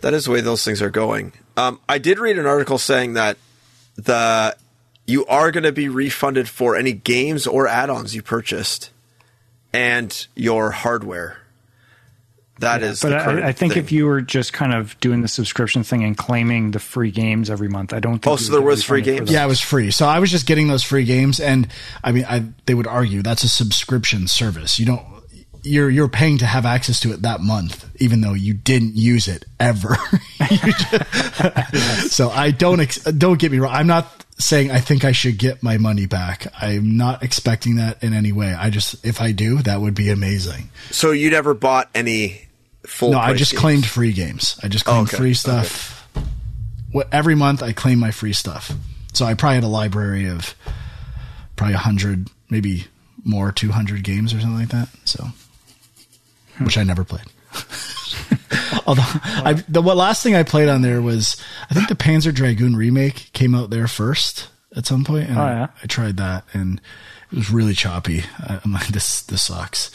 [0.02, 1.34] That is the way those things are going.
[1.58, 3.38] Um, I did read an article saying that
[3.96, 4.56] the
[5.06, 8.90] you are going to be refunded for any games or add-ons you purchased
[9.74, 11.38] and your hardware.
[12.60, 13.84] That is, but the current I, I think thing.
[13.84, 17.50] if you were just kind of doing the subscription thing and claiming the free games
[17.50, 19.32] every month, I don't think Oh, you so there was free games?
[19.32, 19.90] Yeah, it was free.
[19.90, 21.68] So I was just getting those free games, and
[22.04, 24.78] I mean, I, they would argue that's a subscription service.
[24.80, 25.04] You don't,
[25.64, 29.28] you're you're paying to have access to it that month, even though you didn't use
[29.28, 29.98] it ever.
[30.40, 33.74] Just- so I don't ex- don't get me wrong.
[33.74, 36.48] I'm not saying I think I should get my money back.
[36.60, 38.54] I'm not expecting that in any way.
[38.54, 40.70] I just if I do, that would be amazing.
[40.92, 42.48] so you never bought any
[42.86, 43.12] full.
[43.12, 43.62] No, I just games?
[43.62, 44.60] claimed free games.
[44.64, 45.18] I just claimed okay.
[45.18, 46.08] free stuff.
[46.92, 48.72] What every month I claim my free stuff.
[49.14, 50.56] So I probably had a library of
[51.56, 52.88] probably a hundred, maybe
[53.24, 54.90] more, two hundred games or something like that.
[55.06, 55.28] So,
[56.58, 56.66] Hmm.
[56.66, 57.24] which I never played.
[58.86, 61.36] Although I, the what last thing I played on there was
[61.70, 65.42] I think the Panzer Dragoon remake came out there first at some point, and Oh,
[65.42, 65.68] I- yeah.
[65.82, 66.82] I tried that and
[67.32, 68.24] it was really choppy.
[68.40, 69.90] I- I'm like, this this sucks.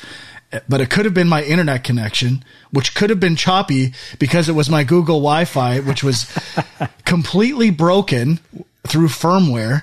[0.52, 4.48] Eh, but it could have been my internet connection, which could have been choppy because
[4.48, 6.26] it was my Google Wi-Fi, which was
[7.04, 8.40] completely broken
[8.86, 9.82] through firmware.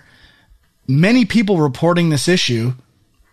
[0.88, 2.74] Many people reporting this issue,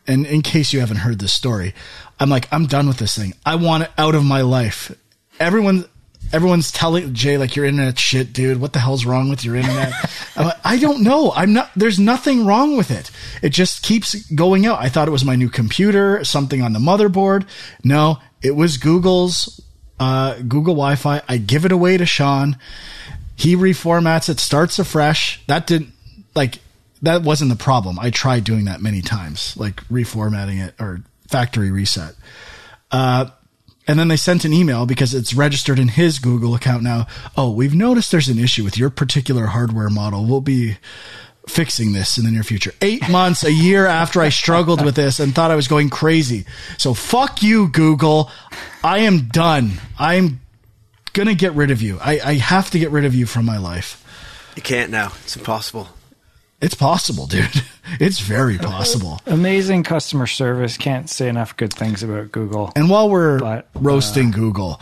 [0.06, 1.74] and in case you haven't heard this story,
[2.18, 3.34] I'm like, I'm done with this thing.
[3.44, 4.96] I want it out of my life.
[5.40, 5.84] Everyone,
[6.32, 8.60] everyone's telling Jay like your internet shit, dude.
[8.60, 9.92] What the hell's wrong with your internet?
[10.36, 11.32] I'm like, I don't know.
[11.34, 11.70] I'm not.
[11.76, 13.10] There's nothing wrong with it.
[13.42, 14.80] It just keeps going out.
[14.80, 17.46] I thought it was my new computer, something on the motherboard.
[17.84, 19.60] No, it was Google's
[20.00, 21.22] uh, Google Wi-Fi.
[21.28, 22.56] I give it away to Sean.
[23.36, 25.42] He reformats it, starts afresh.
[25.46, 25.92] That didn't
[26.34, 26.58] like
[27.02, 27.98] that wasn't the problem.
[27.98, 32.14] I tried doing that many times, like reformatting it or factory reset.
[32.90, 33.26] Uh,
[33.88, 37.06] and then they sent an email because it's registered in his Google account now.
[37.36, 40.24] Oh, we've noticed there's an issue with your particular hardware model.
[40.24, 40.76] We'll be
[41.48, 42.72] fixing this in the near future.
[42.80, 46.44] Eight months, a year after I struggled with this and thought I was going crazy.
[46.78, 48.30] So fuck you, Google.
[48.84, 49.72] I am done.
[49.98, 50.40] I'm
[51.12, 51.98] gonna get rid of you.
[52.00, 53.98] I, I have to get rid of you from my life.
[54.54, 55.12] You can't now.
[55.24, 55.88] It's impossible.
[56.62, 57.62] It's possible, dude.
[58.00, 59.20] It's very possible.
[59.26, 60.78] Amazing customer service.
[60.78, 62.72] Can't say enough good things about Google.
[62.74, 64.80] And while we're But, uh, roasting Google,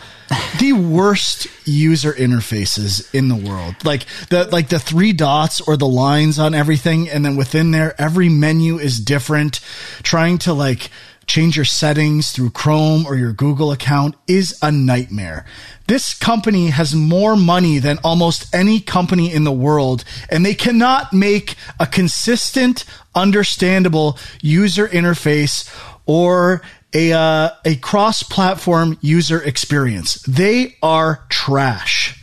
[0.60, 5.88] the worst user interfaces in the world, like the like the three dots or the
[5.88, 9.60] lines on everything, and then within there, every menu is different.
[10.02, 10.90] Trying to like
[11.30, 15.46] change your settings through Chrome or your Google account is a nightmare.
[15.86, 21.12] This company has more money than almost any company in the world, and they cannot
[21.12, 25.72] make a consistent, understandable user interface
[26.04, 26.62] or
[26.92, 30.20] a uh, a cross-platform user experience.
[30.22, 32.20] They are trash.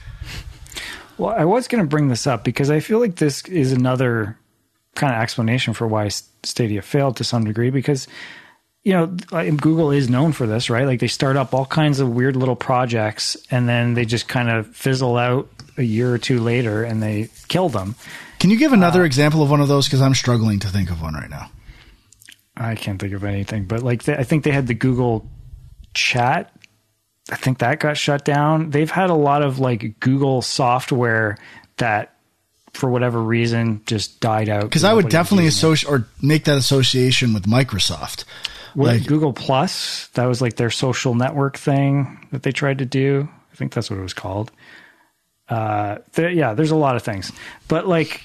[1.17, 4.37] Well, I was going to bring this up because I feel like this is another
[4.95, 8.05] kind of explanation for why Stadia failed to some degree because
[8.87, 9.07] you know
[9.57, 10.85] Google is known for this, right?
[10.85, 14.49] Like they start up all kinds of weird little projects and then they just kind
[14.49, 17.95] of fizzle out a year or two later and they kill them.
[18.39, 19.87] Can you give Uh, another example of one of those?
[19.87, 21.51] Because I'm struggling to think of one right now.
[22.55, 25.29] I can't think of anything, but like they, I think they had the Google
[25.93, 26.53] Chat.
[27.29, 28.69] I think that got shut down.
[28.69, 31.37] They've had a lot of like Google software
[31.75, 32.13] that,
[32.71, 34.61] for whatever reason, just died out.
[34.63, 38.23] Because I would definitely associate or make that association with Microsoft.
[38.77, 40.07] What, like- Google Plus.
[40.13, 43.27] That was like their social network thing that they tried to do.
[43.51, 44.51] I think that's what it was called.
[45.49, 47.31] Uh, there, yeah, there's a lot of things,
[47.67, 48.21] but like,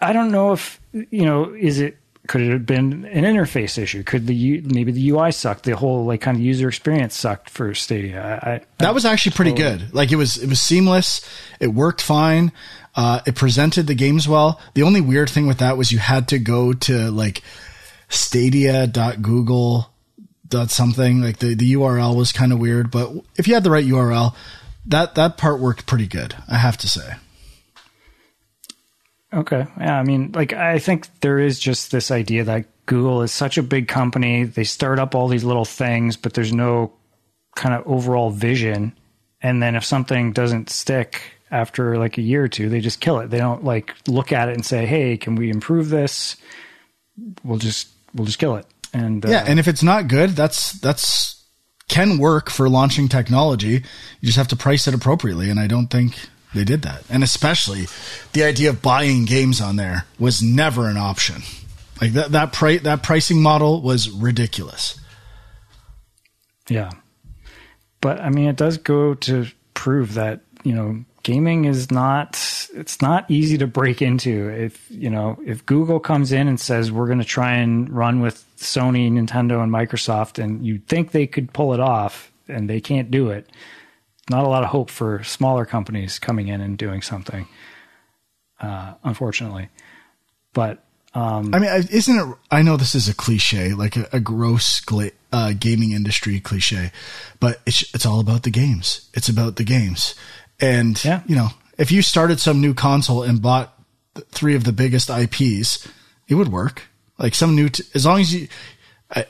[0.00, 4.02] I don't know if you know, is it could it have been an interface issue?
[4.02, 5.62] Could the U, maybe the UI sucked?
[5.64, 8.40] The whole like kind of user experience sucked for Stadia.
[8.42, 9.94] I, I, That was actually pretty good.
[9.94, 11.24] Like it was, it was seamless.
[11.60, 12.50] It worked fine.
[12.96, 14.60] Uh, it presented the games well.
[14.74, 17.42] The only weird thing with that was you had to go to like
[18.08, 19.90] stadia.google
[20.48, 23.70] dot something like the, the URL was kind of weird, but if you had the
[23.70, 24.34] right URL,
[24.86, 26.34] that, that part worked pretty good.
[26.48, 27.14] I have to say.
[29.32, 29.66] Okay.
[29.78, 29.98] Yeah.
[29.98, 33.62] I mean, like, I think there is just this idea that Google is such a
[33.62, 34.44] big company.
[34.44, 36.92] They start up all these little things, but there's no
[37.56, 38.96] kind of overall vision.
[39.42, 43.18] And then if something doesn't stick after like a year or two, they just kill
[43.18, 43.30] it.
[43.30, 46.36] They don't like look at it and say, Hey, can we improve this?
[47.42, 48.66] We'll just, we'll just kill it.
[48.92, 51.44] And uh, Yeah, and if it's not good, that's that's
[51.88, 53.68] can work for launching technology.
[54.20, 56.16] You just have to price it appropriately, and I don't think
[56.54, 57.04] they did that.
[57.08, 57.86] And especially
[58.32, 61.42] the idea of buying games on there was never an option.
[62.00, 64.98] Like that that pri- that pricing model was ridiculous.
[66.68, 66.90] Yeah.
[68.00, 72.36] But I mean, it does go to prove that, you know, gaming is not,
[72.72, 74.48] it's not easy to break into.
[74.48, 78.20] If, you know, if Google comes in and says, we're going to try and run
[78.20, 82.80] with Sony, Nintendo, and Microsoft, and you'd think they could pull it off and they
[82.80, 83.50] can't do it,
[84.30, 87.48] not a lot of hope for smaller companies coming in and doing something,
[88.60, 89.68] uh, unfortunately.
[90.52, 92.36] But, um, I mean, isn't it?
[92.52, 94.80] I know this is a cliche, like a, a gross
[95.32, 96.92] uh, gaming industry cliche,
[97.40, 99.10] but it's it's all about the games.
[99.14, 100.14] It's about the games,
[100.60, 101.22] and Yeah.
[101.26, 103.72] you know, if you started some new console and bought
[104.30, 105.86] three of the biggest IPs,
[106.28, 106.82] it would work.
[107.18, 108.48] Like some new, t- as long as you,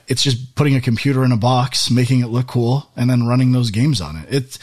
[0.09, 3.53] it's just putting a computer in a box, making it look cool, and then running
[3.53, 4.27] those games on it.
[4.31, 4.59] It's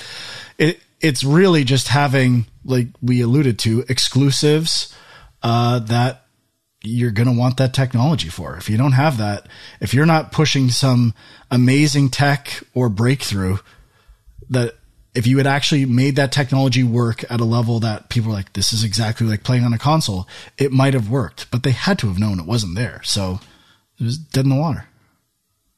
[0.57, 4.93] it it's really just having like we alluded to exclusives
[5.43, 6.25] uh, that
[6.81, 8.57] you're going to want that technology for.
[8.57, 9.47] If you don't have that,
[9.79, 11.13] if you're not pushing some
[11.51, 13.57] amazing tech or breakthrough
[14.49, 14.75] that
[15.15, 18.53] if you had actually made that technology work at a level that people were like,
[18.53, 21.99] this is exactly like playing on a console, it might have worked, but they had
[21.99, 23.01] to have known it wasn't there.
[23.03, 23.39] So
[23.99, 24.87] it was dead in the water.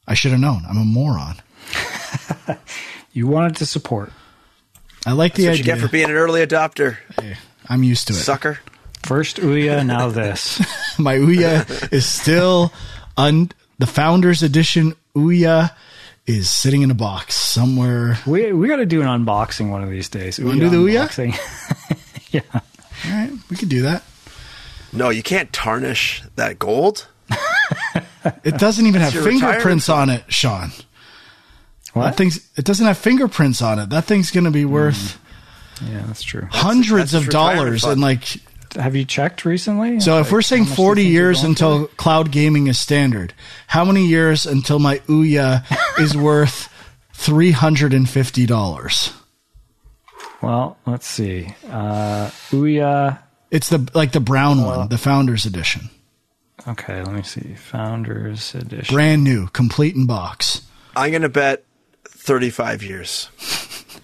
[0.08, 0.63] I should have known.
[0.69, 1.38] I'm a moron.
[3.13, 4.12] you wanted to support.
[5.06, 6.98] I like the That's what you get for being an early adopter,
[7.67, 8.17] I'm used to it.
[8.17, 8.60] sucker.
[9.04, 10.60] First Ouya, now this.
[11.00, 12.71] My Ouya is still
[13.17, 13.52] un.
[13.78, 15.76] The Founders Edition Ouya
[16.28, 18.18] is sitting in a box somewhere.
[18.26, 20.40] We we got to do an unboxing one of these days.
[20.40, 21.08] We wanna do the Ouya?
[21.08, 22.30] unboxing.
[22.32, 22.42] yeah.
[22.54, 24.04] All right, we could do that.
[24.92, 27.08] No, you can't tarnish that gold.
[28.44, 30.72] It doesn't even have fingerprints on it, Sean.
[31.94, 32.06] What?
[32.06, 32.50] That thing's.
[32.58, 33.90] It doesn't have fingerprints on it.
[33.90, 35.20] That thing's going to be worth.
[35.78, 35.92] Mm.
[35.92, 36.48] Yeah, that's true.
[36.52, 37.94] Hundreds that's of dollars fund.
[37.94, 38.24] and like
[38.76, 40.00] Have you checked recently?
[40.00, 43.34] so if we're saying 40 years going until cloud gaming is standard,
[43.68, 45.64] how many years until my Ouya
[46.00, 46.70] is worth
[47.14, 49.14] $350?
[50.42, 51.56] Well, let's see.
[51.70, 53.20] Uh, Ouya.
[53.52, 55.90] It's the like the brown one, the founders edition.
[56.68, 57.54] Okay, let me see.
[57.56, 58.94] Founders edition.
[58.94, 60.62] Brand new, complete in box.
[60.96, 61.64] I'm going to bet
[62.06, 63.30] 35 years.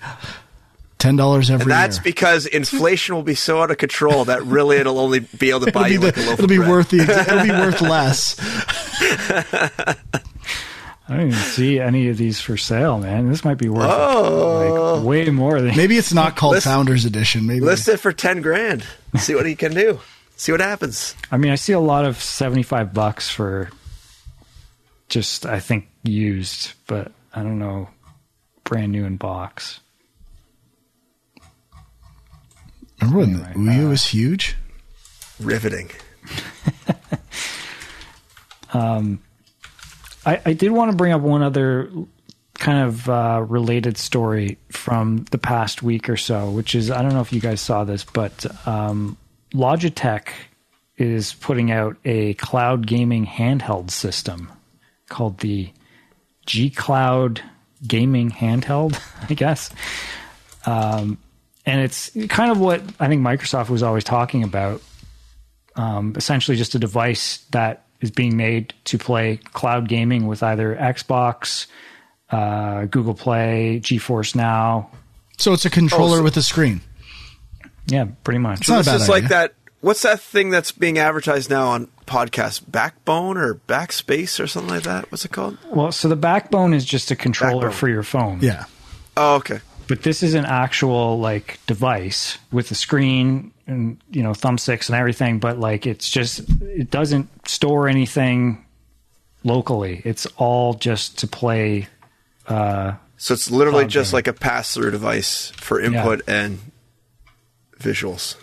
[1.01, 2.03] $10 every And that's year.
[2.03, 5.71] because inflation will be so out of control that really it'll only be able to
[5.71, 6.69] buy it'll you be, like a loaf it'll of be bread.
[6.69, 8.35] worth the it'll be worth less.
[11.07, 13.27] I don't even see any of these for sale, man.
[13.29, 14.95] This might be worth Oh.
[14.97, 15.75] like way more than.
[15.75, 17.45] Maybe it's not called List- founders edition.
[17.47, 18.85] Maybe List it for 10 grand.
[19.17, 19.99] See what he can do.
[20.37, 21.15] See what happens.
[21.31, 23.69] I mean, I see a lot of seventy-five bucks for
[25.09, 27.89] just, I think, used, but I don't know,
[28.63, 29.80] brand new in box.
[33.01, 34.55] Remember when Anyway, the Ouya uh, was huge?
[35.39, 35.91] Riveting.
[40.25, 41.91] I, I did want to bring up one other
[42.53, 47.13] kind of uh, related story from the past week or so, which is I don't
[47.13, 49.17] know if you guys saw this, but um,
[49.53, 50.27] Logitech
[50.97, 54.51] is putting out a cloud gaming handheld system
[55.09, 55.71] called the
[56.45, 57.41] G Cloud
[57.85, 59.71] Gaming Handheld, I guess.
[60.65, 61.17] Um,
[61.65, 64.81] and it's kind of what I think Microsoft was always talking about
[65.75, 70.75] um, essentially just a device that is being made to play cloud gaming with either
[70.75, 71.67] Xbox,
[72.31, 74.89] uh, Google Play, GeForce Now.
[75.37, 76.81] So it's a controller Oh, so- with a screen.
[77.87, 78.67] Yeah, pretty much.
[78.69, 79.53] not a This bad is like that.
[79.81, 82.61] What's that thing that's being advertised now on podcasts?
[82.65, 85.11] Backbone or Backspace or something like that?
[85.11, 85.57] What's it called?
[85.65, 87.71] Well, so the backbone is just a controller Backbone.
[87.71, 88.39] for your phone.
[88.41, 88.65] Yeah.
[89.17, 89.59] Oh, okay.
[89.87, 94.97] But this is an actual like device with a screen and you know thumbsticks and
[94.97, 95.39] everything.
[95.39, 98.65] But like it's just it doesn't store anything
[99.43, 100.01] locally.
[100.05, 101.87] It's all just to play.
[102.47, 104.17] Uh, So it's literally just gaming.
[104.17, 106.59] like a pass through device for input and
[107.79, 108.35] visuals.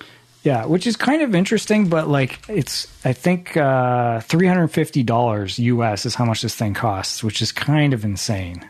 [0.45, 5.03] Yeah, which is kind of interesting, but like it's I think uh, three hundred fifty
[5.03, 8.67] dollars US is how much this thing costs, which is kind of insane.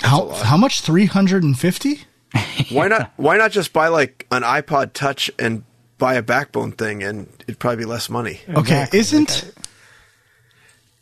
[0.00, 0.80] How how much?
[0.80, 2.02] Three hundred and fifty?
[2.70, 3.12] Why not?
[3.16, 5.64] Why not just buy like an iPod Touch and
[5.98, 8.40] buy a backbone thing, and it'd probably be less money.
[8.48, 9.52] Okay, isn't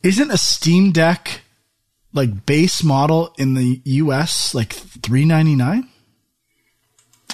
[0.02, 1.40] isn't a Steam Deck
[2.12, 5.88] like base model in the US like three ninety nine?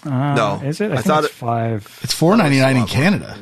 [0.07, 0.93] Uh, No, is it?
[0.93, 1.99] I, I thought it's it- five.
[2.03, 3.03] It's four ninety nine in lot more.
[3.03, 3.37] Canada,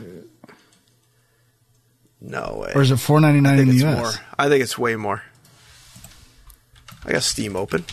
[2.21, 2.73] No way.
[2.75, 3.97] or is it four ninety I in think the US?
[3.99, 4.13] more.
[4.39, 5.23] I think it's way more.
[7.05, 7.85] I got Steam open.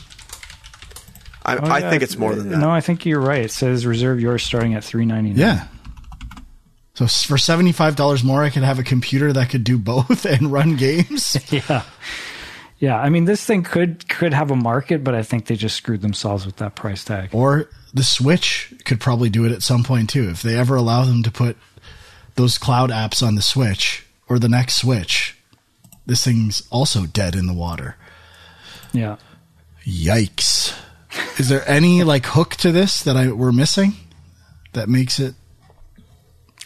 [1.45, 2.57] I, Oh, I yeah, think it's more than that.
[2.57, 3.43] No, I think you're right.
[3.45, 5.39] It says reserve yours starting at three ninety nine.
[5.39, 5.67] Yeah.
[6.95, 10.25] So for seventy five dollars more, I could have a computer that could do both
[10.25, 11.35] and run games.
[11.51, 11.83] yeah,
[12.79, 12.97] yeah.
[12.99, 16.01] I mean, this thing could could have a market, but I think they just screwed
[16.01, 17.29] themselves with that price tag.
[17.33, 21.03] or the Switch could probably do it at some point too, if they ever allow
[21.05, 21.57] them to put
[22.35, 25.37] those cloud apps on the Switch or the next Switch.
[26.05, 27.95] This thing's also dead in the water.
[28.91, 29.17] Yeah.
[29.85, 30.73] Yikes!
[31.39, 33.93] Is there any like hook to this that I we're missing
[34.73, 35.35] that makes it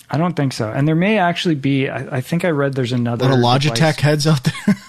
[0.10, 0.70] I don't think so.
[0.72, 1.90] And there may actually be.
[1.90, 4.76] I, I think I read there's another little Logitech device- heads out there?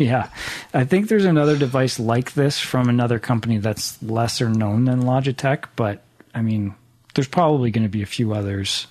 [0.00, 0.30] Yeah,
[0.72, 5.66] I think there's another device like this from another company that's lesser known than Logitech,
[5.76, 6.02] but
[6.34, 6.74] I mean,
[7.14, 8.86] there's probably going to be a few others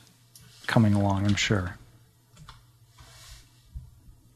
[0.67, 1.79] coming along, I'm sure.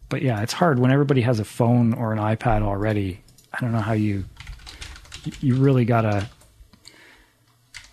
[0.10, 3.22] But yeah, it's hard when everybody has a phone or an iPad already.
[3.54, 4.26] I don't know how you
[5.42, 6.30] you really got to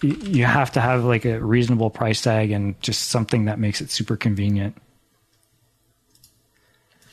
[0.02, 3.80] you you have to have like a reasonable price tag and just something that makes
[3.80, 4.76] it super convenient.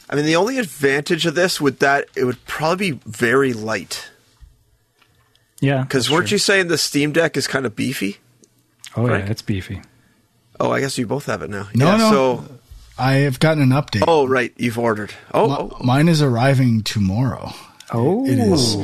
[0.09, 4.09] I mean, the only advantage of this would that it would probably be very light.
[5.59, 6.35] Yeah, Because weren't true.
[6.35, 8.17] you saying the Steam Deck is kind of beefy?
[8.95, 9.25] Oh Frank?
[9.25, 9.81] yeah, it's beefy.
[10.59, 11.67] Oh, I guess you both have it now.
[11.75, 12.11] No, yeah, no.
[12.11, 12.45] So,
[12.97, 14.03] I have gotten an update.
[14.07, 15.13] oh, right, you've ordered.
[15.33, 15.83] Oh, Mi- oh, oh.
[15.83, 17.51] Mine is arriving tomorrow.
[17.91, 18.75] Oh, It is.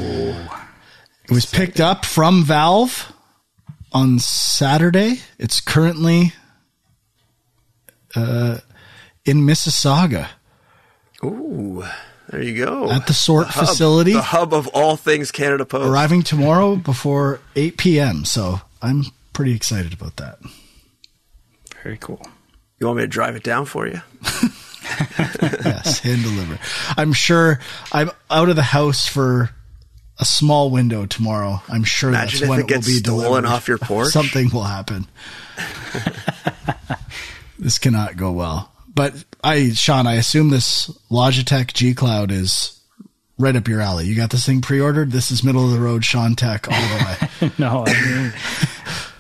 [1.34, 3.12] It was picked up from Valve
[3.92, 5.22] on Saturday.
[5.40, 6.32] It's currently
[8.16, 8.60] uh,
[9.26, 10.28] in Mississauga
[11.24, 11.84] ooh,
[12.30, 12.92] there you go.
[12.92, 14.14] at the sort hub- facility.
[14.14, 15.90] the hub of all things Canada Post.
[15.90, 18.26] Arriving tomorrow before 8 p.m.
[18.26, 20.38] So I'm pretty excited about that.
[21.82, 22.22] Very cool.
[22.78, 24.02] You want me to drive it down for you?
[25.18, 26.60] yes, hand deliver.
[26.96, 27.60] I'm sure
[27.92, 29.50] I'm out of the house for
[30.24, 31.62] a small window tomorrow.
[31.68, 33.46] I'm sure Imagine that's if when it it, will be stolen delivered.
[33.46, 34.08] off your porch.
[34.12, 35.06] Something will happen.
[37.60, 38.72] this cannot go well.
[38.96, 42.80] But I, Sean, I assume this Logitech G Cloud is
[43.38, 44.06] right up your alley.
[44.06, 45.12] You got this thing pre-ordered.
[45.12, 47.06] This is middle of the road Sean Tech all the
[47.42, 47.52] way.
[47.58, 48.34] no, I mean,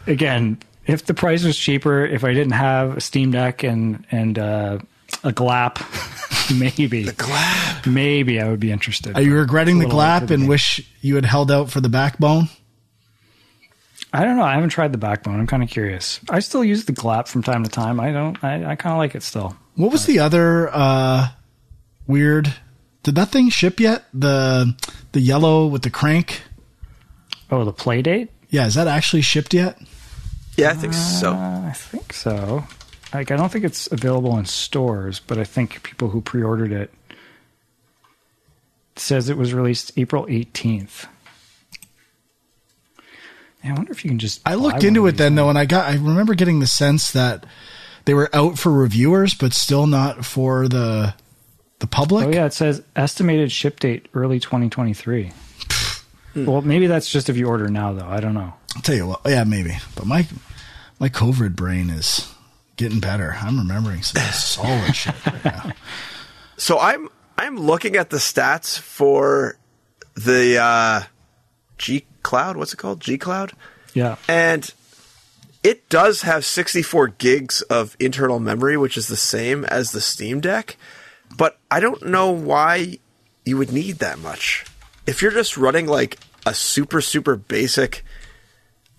[0.07, 4.39] again, if the price was cheaper, if I didn't have a Steam Deck and and
[4.39, 4.77] uh,
[5.25, 5.79] a GLAP,
[6.55, 7.87] maybe Glad.
[7.87, 9.15] maybe I would be interested.
[9.15, 11.69] Are you regretting the It's a little late glap and wish you had held out
[11.69, 12.49] for the backbone?
[14.15, 14.43] I don't know.
[14.43, 15.39] I haven't tried the backbone.
[15.39, 16.19] I'm kind of curious.
[16.29, 17.99] I still use the GLAP from time to time.
[17.99, 18.41] I don't.
[18.43, 19.55] I, I kind of like it still.
[19.75, 21.29] What was the other uh,
[22.05, 22.53] weird?
[23.01, 24.05] Did that thing ship yet?
[24.13, 24.75] The
[25.13, 26.43] the yellow with the crank.
[27.49, 28.29] Oh, the play date?
[28.49, 29.79] Yeah, is that actually shipped yet?
[30.57, 31.33] Yeah, I think so.
[31.33, 32.63] Uh, I think so.
[33.13, 36.91] Like, I don't think it's available in stores, but I think people who pre-ordered it
[38.95, 41.07] it says it was released April 18th.
[43.63, 44.41] Yeah, I wonder if you can just.
[44.45, 45.43] I looked into it then now.
[45.43, 47.45] though, and I got I remember getting the sense that
[48.05, 51.15] they were out for reviewers, but still not for the
[51.79, 52.27] the public.
[52.27, 55.31] Oh yeah, it says estimated ship date early 2023.
[56.33, 56.45] Hmm.
[56.45, 58.07] well, maybe that's just if you order now, though.
[58.07, 58.53] I don't know.
[58.75, 59.77] I'll tell you what, yeah, maybe.
[59.95, 60.27] But my
[60.99, 62.32] my COVID brain is
[62.75, 63.35] getting better.
[63.39, 65.71] I'm remembering some solid shit right now.
[66.57, 69.57] So I'm I'm looking at the stats for
[70.15, 71.03] the uh,
[71.77, 72.57] G Cloud.
[72.57, 73.01] What's it called?
[73.01, 73.53] G Cloud,
[73.93, 74.71] Yeah, and
[75.63, 80.41] it does have 64 gigs of internal memory, which is the same as the Steam
[80.41, 80.77] Deck.
[81.35, 82.99] But I don't know why
[83.45, 84.65] you would need that much.
[85.07, 88.03] If you're just running like a super super basic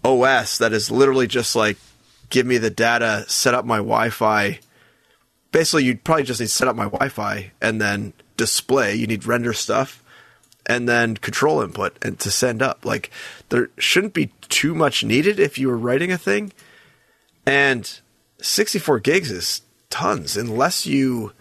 [0.04, 1.76] OS that is literally just like
[2.34, 4.58] give me the data, set up my Wi-Fi.
[5.52, 8.92] Basically, you'd probably just need to set up my Wi-Fi and then display.
[8.96, 10.02] You need render stuff
[10.66, 12.84] and then control input and to send up.
[12.84, 13.10] Like
[13.50, 16.52] there shouldn't be too much needed if you were writing a thing.
[17.46, 18.00] And
[18.42, 21.32] 64 gigs is tons unless you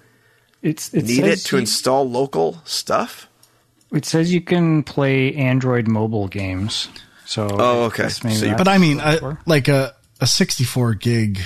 [0.62, 3.28] it's it need it to you- install local stuff.
[3.92, 6.88] It says you can play Android mobile games.
[7.26, 8.04] So Oh, okay.
[8.04, 10.94] I guess maybe So you- But I mean, what it's uh, like a a 64
[10.96, 11.40] gig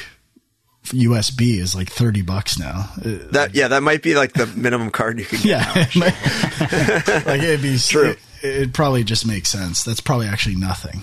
[0.85, 2.89] USB is like 30 bucks now.
[2.97, 5.45] That yeah, that might be like the minimum card you can get.
[5.45, 8.11] Yeah, it might- like it'd be True.
[8.11, 9.83] It, it probably just makes sense.
[9.83, 11.01] That's probably actually nothing.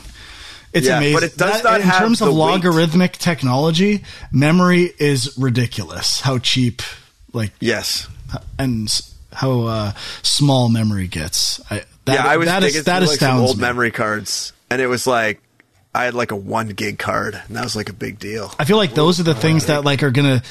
[0.72, 1.16] It's Yeah, amazing.
[1.16, 2.36] but it does That- not in terms of weight.
[2.36, 4.04] logarithmic technology.
[4.32, 6.20] Memory is ridiculous.
[6.20, 6.80] How cheap,
[7.32, 8.08] like, Yes.
[8.58, 8.88] and
[9.32, 11.60] how uh, small memory gets.
[11.70, 13.60] I, that, yeah, I was that, thinking that like old me.
[13.62, 15.40] memory cards, and it was like
[15.94, 18.52] I had like a one gig card, and that was like a big deal.
[18.58, 20.42] I feel like those are the things that like are gonna.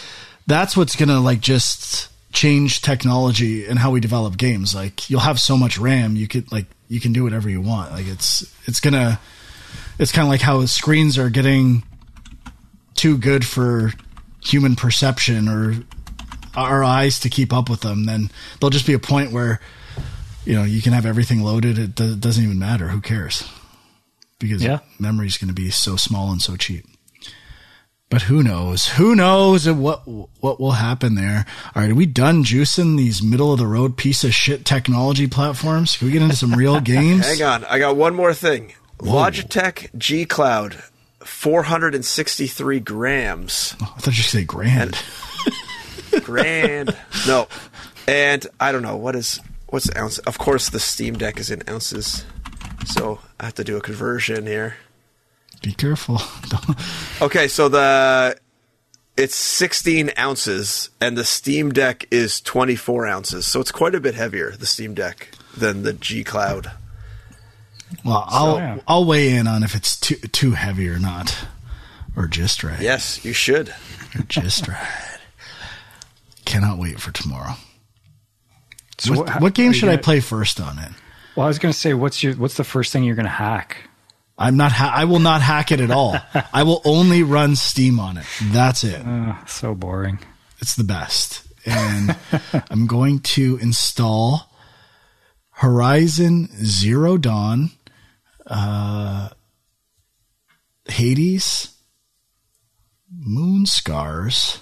[0.48, 4.74] That's what's gonna like just change technology and how we develop games.
[4.74, 7.91] Like you'll have so much RAM, you could like you can do whatever you want.
[7.91, 9.20] Like it's it's gonna.
[10.00, 11.84] It's kind of like how screens are getting
[12.96, 13.91] too good for
[14.44, 15.76] human perception or
[16.56, 18.06] our eyes to keep up with them.
[18.06, 19.60] Then there'll just be a point where
[20.46, 21.78] you know you can have everything loaded.
[21.78, 22.88] It doesn't even matter.
[22.88, 23.44] Who cares?
[24.40, 24.80] Because Yeah.
[25.00, 26.86] memory is going to be so small and so cheap.
[28.10, 28.86] But who knows?
[28.90, 31.46] Who knows what what will happen there?
[31.76, 35.26] All right, are we done juicing these middle of the road piece of shit technology
[35.28, 35.98] platforms?
[35.98, 37.26] Can we get into some real games?
[37.26, 38.74] Hang on, I got one more thing.
[39.00, 40.76] Logitech G Cloud,
[41.24, 43.76] 463 grams.
[43.82, 44.96] Oh, I thought you say grand.
[46.24, 46.96] Grand.
[47.28, 47.48] no.
[48.08, 50.20] And I don't know what is what's the ounce.
[50.20, 52.26] Of course, the Steam Deck is in ounces,
[52.86, 54.76] so I have to do a conversion here.
[55.62, 56.20] Be careful.
[57.22, 58.36] Okay, so the
[59.16, 64.16] it's 16 ounces, and the Steam Deck is 24 ounces, so it's quite a bit
[64.16, 66.72] heavier the Steam Deck than the G Cloud.
[68.04, 68.80] well, I'll yeah.
[68.88, 71.46] I'll weigh in on if it's too too heavy or not,
[72.18, 72.82] or just right.
[72.82, 73.70] Yes, you should.
[74.16, 75.18] Or just right.
[76.46, 77.54] Cannot wait for tomorrow.
[78.98, 80.92] So what, how- what game should I gonna- play first on it?
[81.36, 83.30] Well, I was going to say, what's your what's the first thing you're going to
[83.32, 83.78] hack?
[84.38, 84.72] I'm not.
[84.72, 86.16] Ha- I will not hack it at all.
[86.54, 88.26] I will only run Steam on it.
[88.52, 89.06] That's it.
[89.06, 90.20] Uh, so boring.
[90.60, 91.42] It's the best.
[91.66, 92.16] And
[92.70, 94.52] I'm going to install
[95.52, 97.72] Horizon Zero Dawn,
[98.48, 99.30] uh,
[100.88, 101.74] Hades,
[103.16, 104.60] Moonscars,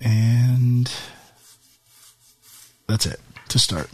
[0.00, 0.92] and
[2.88, 3.88] that's it to start.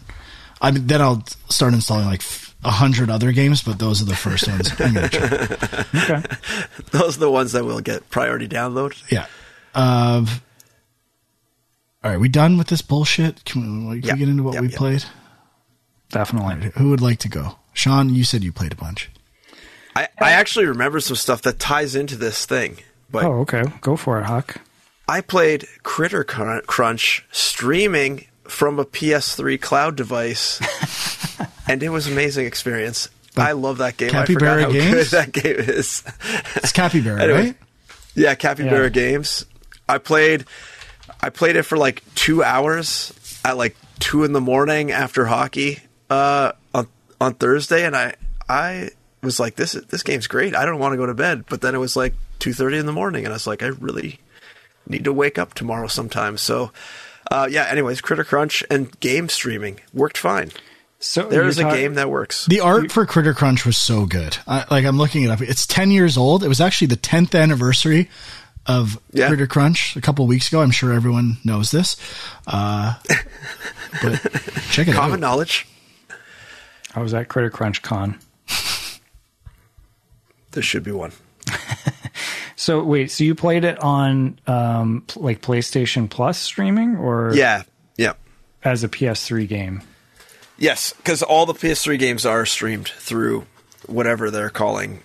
[0.63, 2.23] I mean, then I'll start installing like
[2.65, 6.17] a hundred other games, but those are the first ones I'm going to try.
[6.17, 6.37] Okay.
[6.93, 8.95] Those are the ones that will get priority download.
[9.11, 9.27] Yeah.
[9.75, 10.25] Uh,
[12.05, 13.45] all right, we done with this bullshit?
[13.45, 14.13] Can we, can Yeah.
[14.15, 14.77] we get into what Yeah, we yeah.
[14.79, 15.05] played?
[16.11, 16.71] definitely.
[16.77, 17.57] Who would like to go?
[17.73, 19.11] Sean, you said you played a bunch.
[19.97, 22.79] I, I actually remember some stuff that ties into this thing.
[23.11, 23.65] But Oh, okay.
[23.81, 24.57] Go for it, Huck.
[25.09, 30.61] I played Critter Crunch streaming from a PS3 cloud device,
[31.69, 33.09] and it was an amazing experience.
[33.37, 34.15] I love that game.
[34.15, 34.93] I forgot how Games?
[34.93, 36.03] good that game is.
[36.57, 37.45] It's Capybara, Anyway.
[37.47, 37.57] right?
[38.15, 38.89] Yeah, Capybara Yeah.
[38.91, 39.47] Games.
[39.89, 40.45] I played
[41.21, 43.13] I played it for like two hours
[43.45, 45.81] at like two in the morning after hockey
[46.11, 46.89] uh, on
[47.21, 48.15] on Thursday, and I
[48.51, 48.91] I
[49.23, 50.55] was like, this this game's great.
[50.55, 52.85] I don't want to go to bed, but then it was like two thirty in
[52.85, 54.21] the morning, and I was like, I really
[54.87, 56.37] need to wake up tomorrow sometime.
[56.37, 56.71] So.
[57.33, 57.65] Uh, yeah.
[57.65, 60.51] Anyways, Critter Crunch and game streaming worked fine.
[60.99, 62.47] So There is a you're game that works.
[62.47, 64.37] The art for Critter Crunch was so good.
[64.47, 65.41] I, like I'm looking it up.
[65.41, 66.45] It's 10 years old.
[66.45, 68.09] It was actually the 10th anniversary
[68.67, 69.27] of Yeah.
[69.29, 70.61] Critter Crunch a couple weeks ago.
[70.63, 71.97] I'm sure everyone knows this.
[72.47, 72.95] Uh,
[74.03, 74.21] but
[74.71, 75.21] check it Common out.
[75.21, 75.67] knowledge.
[76.95, 78.19] I was at Critter Crunch Con.
[80.53, 81.13] There should be one.
[82.63, 87.65] So wait, so you played it on um, like PlayStation Plus streaming or Yeah.
[87.97, 88.13] Yeah.
[88.63, 89.83] as a PS3 game?
[90.59, 93.47] Yes, because all the PS3 games are streamed through
[93.87, 95.01] whatever they're calling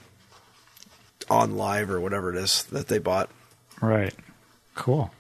[1.22, 3.32] OnLive or whatever it is that they bought.
[3.82, 4.14] Right.
[4.76, 5.12] Cool.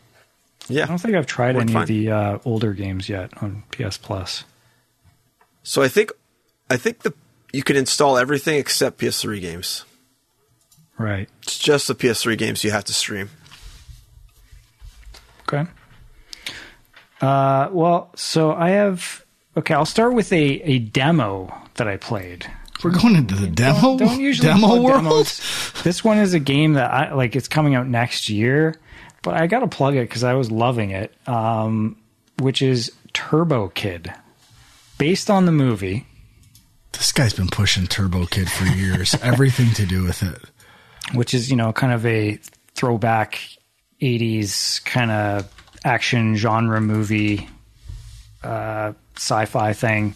[0.70, 0.84] Yeah.
[0.84, 1.82] I don't think I've tried Worked any fine.
[1.82, 4.44] of the uh, older games yet on PS Plus.
[5.64, 6.12] So I think
[6.70, 7.16] I think the
[7.52, 9.86] you can install everything except PS3 games.
[10.98, 11.30] Right.
[11.44, 13.30] It's just the PS3 games you have to stream.
[15.42, 15.66] Okay.
[17.22, 19.24] Uh, well, so I have.
[19.56, 22.46] Okay, I'll start with a, a demo that I played.
[22.84, 25.02] We're going into the demo, Don't usually demo world.
[25.04, 25.74] demos.
[25.84, 27.36] This one is a game that I like.
[27.36, 28.76] It's coming out next year,
[29.24, 31.12] but I got to plug it because I was loving it.
[31.28, 31.98] Um,
[32.38, 34.14] which is Turbo Kid,
[35.00, 36.06] based on the movie.
[36.92, 39.16] This guy's been pushing Turbo Kid for years.
[39.24, 40.40] Everything to do with it.
[41.14, 42.40] Which is you know kind of a
[42.74, 43.40] throwback
[44.02, 45.52] 80s kind of
[45.84, 47.48] action genre movie
[48.44, 50.16] uh, sci-fi thing.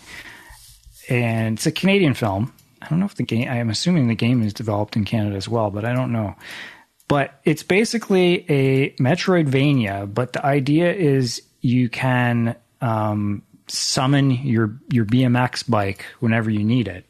[1.09, 2.53] And it's a canadian film.
[2.81, 5.47] I don't know if the game i'm assuming the game is developed in canada as
[5.47, 6.35] well but i don't know.
[7.07, 15.05] But it's basically a metroidvania but the idea is you can um, summon your your
[15.05, 17.05] bmx bike whenever you need it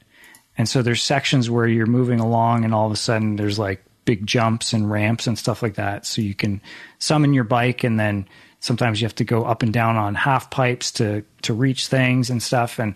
[0.57, 3.83] and so there's sections where you're moving along and all of a sudden there's like
[4.05, 6.05] big jumps and ramps and stuff like that.
[6.05, 6.61] So you can
[6.99, 8.27] summon your bike and then
[8.59, 12.29] sometimes you have to go up and down on half pipes to to reach things
[12.29, 12.79] and stuff.
[12.79, 12.95] And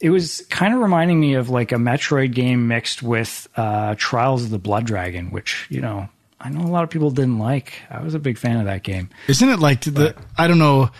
[0.00, 4.44] it was kind of reminding me of like a Metroid game mixed with uh, Trials
[4.44, 6.08] of the Blood Dragon, which, you know,
[6.40, 7.74] I know a lot of people didn't like.
[7.90, 9.10] I was a big fan of that game.
[9.28, 10.14] Isn't it like the?
[10.38, 10.90] I don't know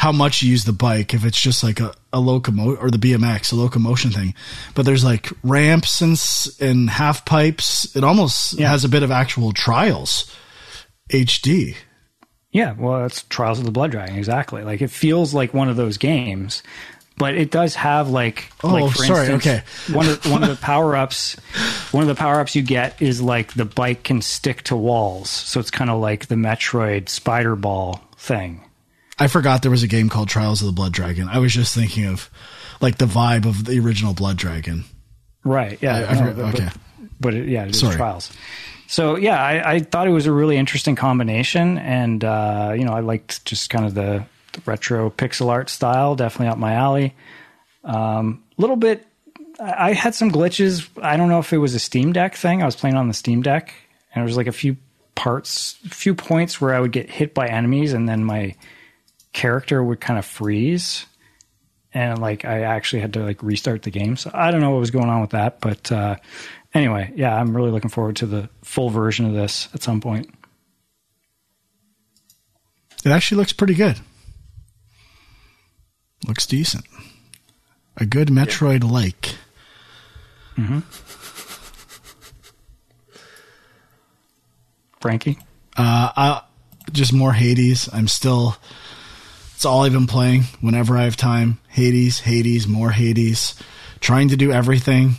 [0.00, 1.12] how much you use the bike.
[1.12, 4.32] If it's just like a, a locomotive or the BMX, a locomotion thing,
[4.74, 6.18] but there's like ramps and
[6.58, 7.94] and half pipes.
[7.94, 8.70] It almost Yeah.
[8.70, 10.34] has a bit of actual trials.
[11.12, 11.76] HD.
[12.50, 14.62] Yeah, well, that's Trials of the Blood Dragon, exactly.
[14.64, 16.62] Like it feels like one of those games,
[17.18, 19.62] but it does have like, Oh, like for sorry, instance, okay.
[19.94, 21.34] one of one of the power ups,
[21.92, 25.28] one of the power ups you get is like the bike can stick to walls,
[25.28, 28.62] so it's kind of like the Metroid Spider Ball thing.
[29.20, 31.28] I forgot there was a game called Trials of the Blood Dragon.
[31.28, 32.30] I was just thinking of
[32.80, 34.84] like the vibe of the original Blood Dragon.
[35.44, 35.78] Right.
[35.82, 35.96] Yeah.
[35.98, 36.68] I- I no, but, okay.
[37.20, 37.96] But it, yeah, it is Sorry.
[37.96, 38.32] trials.
[38.86, 42.92] So yeah, I, I thought it was a really interesting combination, and uh, you know,
[42.92, 46.16] I liked just kind of the, the retro pixel art style.
[46.16, 47.14] Definitely up my alley.
[47.84, 49.06] Um, little bit.
[49.60, 50.88] I I had some glitches.
[51.00, 52.62] I don't know if it was a Steam Deck thing.
[52.62, 53.72] I was playing on the Steam Deck,
[54.12, 54.76] and there was like a few
[55.14, 58.56] parts, a few points where I would get hit by enemies, and then my
[59.32, 61.06] character would kind of freeze
[61.92, 64.16] and like I actually had to like restart the game.
[64.16, 66.16] So I don't know what was going on with that, but uh,
[66.74, 70.32] anyway, yeah, I'm really looking forward to the full version of this at some point.
[73.04, 73.98] It actually looks pretty good.
[76.28, 76.84] Looks decent.
[77.96, 79.36] A good Metroid like.
[80.56, 80.80] Mm-hmm.
[85.00, 85.38] Frankie,
[85.78, 86.42] Uh, I,
[86.92, 87.88] just more Hades.
[87.92, 88.56] I'm still.
[89.60, 91.58] It's all I've been playing whenever I have time.
[91.68, 93.54] Hades, Hades, more Hades.
[94.00, 95.16] Trying to do everything.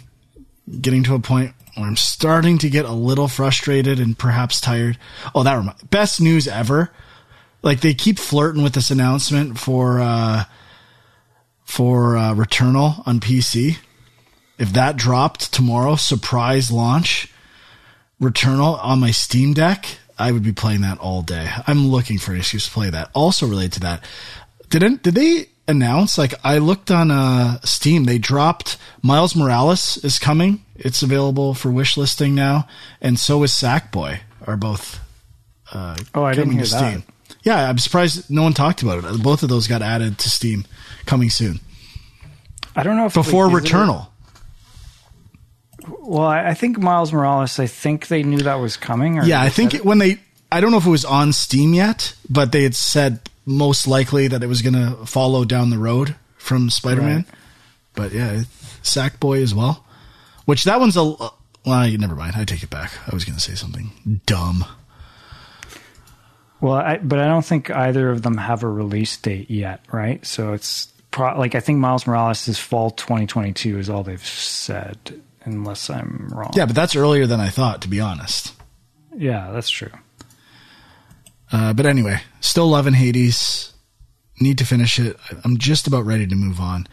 [0.81, 4.97] Getting to a point where I'm starting to get a little frustrated and perhaps tired.
[5.35, 5.83] Oh, that reminds.
[5.83, 6.89] Best news ever.
[7.61, 10.45] Like they keep flirting with this announcement for uh,
[11.63, 13.77] for uh, Returnal on PC.
[14.57, 17.31] If that dropped tomorrow, surprise launch.
[18.19, 21.49] Returnal on my Steam Deck, I would be playing that all day.
[21.67, 23.09] I'm looking for an excuse to play that.
[23.13, 24.03] Also related to that,
[24.69, 26.17] did it, did they announce?
[26.17, 30.63] Like I looked on uh, Steam, they dropped Miles Morales is coming.
[30.75, 32.67] It's available for wish listing now,
[33.01, 34.19] and so is Sackboy.
[34.47, 34.99] Are both
[35.71, 37.03] uh, oh, I didn't hear Steam.
[37.29, 37.35] That.
[37.43, 39.23] Yeah, I'm surprised no one talked about it.
[39.23, 40.65] Both of those got added to Steam,
[41.05, 41.59] coming soon.
[42.75, 44.07] I don't know if before Returnal.
[45.87, 47.59] Well, I think Miles Morales.
[47.59, 49.15] I think they knew that was coming.
[49.23, 50.19] yeah, I think it, when they.
[50.51, 54.27] I don't know if it was on Steam yet, but they had said most likely
[54.27, 57.15] that it was going to follow down the road from Spider Man.
[57.15, 57.25] Right.
[57.93, 58.43] But yeah,
[58.83, 59.85] Sackboy as well.
[60.45, 61.03] Which that one's a.
[61.63, 62.33] Well, never mind.
[62.35, 62.91] I take it back.
[63.07, 64.65] I was going to say something dumb.
[66.59, 70.23] Well, I, but I don't think either of them have a release date yet, right?
[70.25, 75.21] So it's pro- like I think Miles Morales is fall 2022 is all they've said,
[75.43, 76.51] unless I'm wrong.
[76.55, 78.53] Yeah, but that's earlier than I thought, to be honest.
[79.15, 79.91] Yeah, that's true.
[81.51, 83.73] Uh, but anyway, still loving Hades.
[84.39, 85.17] Need to finish it.
[85.43, 86.87] I'm just about ready to move on.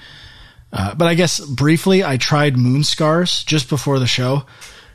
[0.72, 4.44] Uh, but I guess briefly, I tried Moonscars just before the show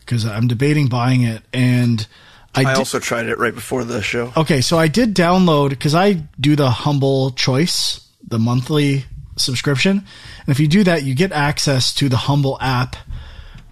[0.02, 2.06] because I'm debating buying it, and
[2.54, 4.32] I, I also tried it right before the show.
[4.38, 9.06] Okay, so I did download because I do the Humble Choice, the monthly
[9.38, 12.96] subscription, and if you do that, you get access to the Humble app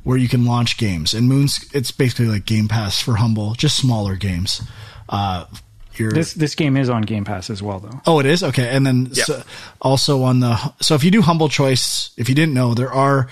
[0.04, 1.14] where you can launch games.
[1.14, 4.62] And Moons, it's basically like Game Pass for Humble, just smaller games.
[5.10, 5.46] Uh,
[5.98, 8.02] this this game is on Game Pass as well, though.
[8.08, 8.70] Oh, it is okay.
[8.70, 9.26] And then yep.
[9.26, 9.44] so,
[9.82, 13.28] also on the so if you do Humble Choice, if you didn't know, there are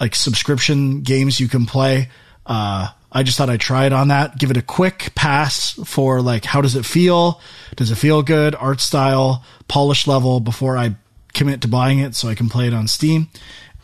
[0.00, 2.08] like subscription games you can play.
[2.46, 6.22] Uh, I just thought I'd try it on that, give it a quick pass for
[6.22, 7.40] like how does it feel?
[7.76, 8.54] Does it feel good?
[8.54, 10.96] Art style, polish level before I
[11.34, 13.28] commit to buying it so I can play it on Steam.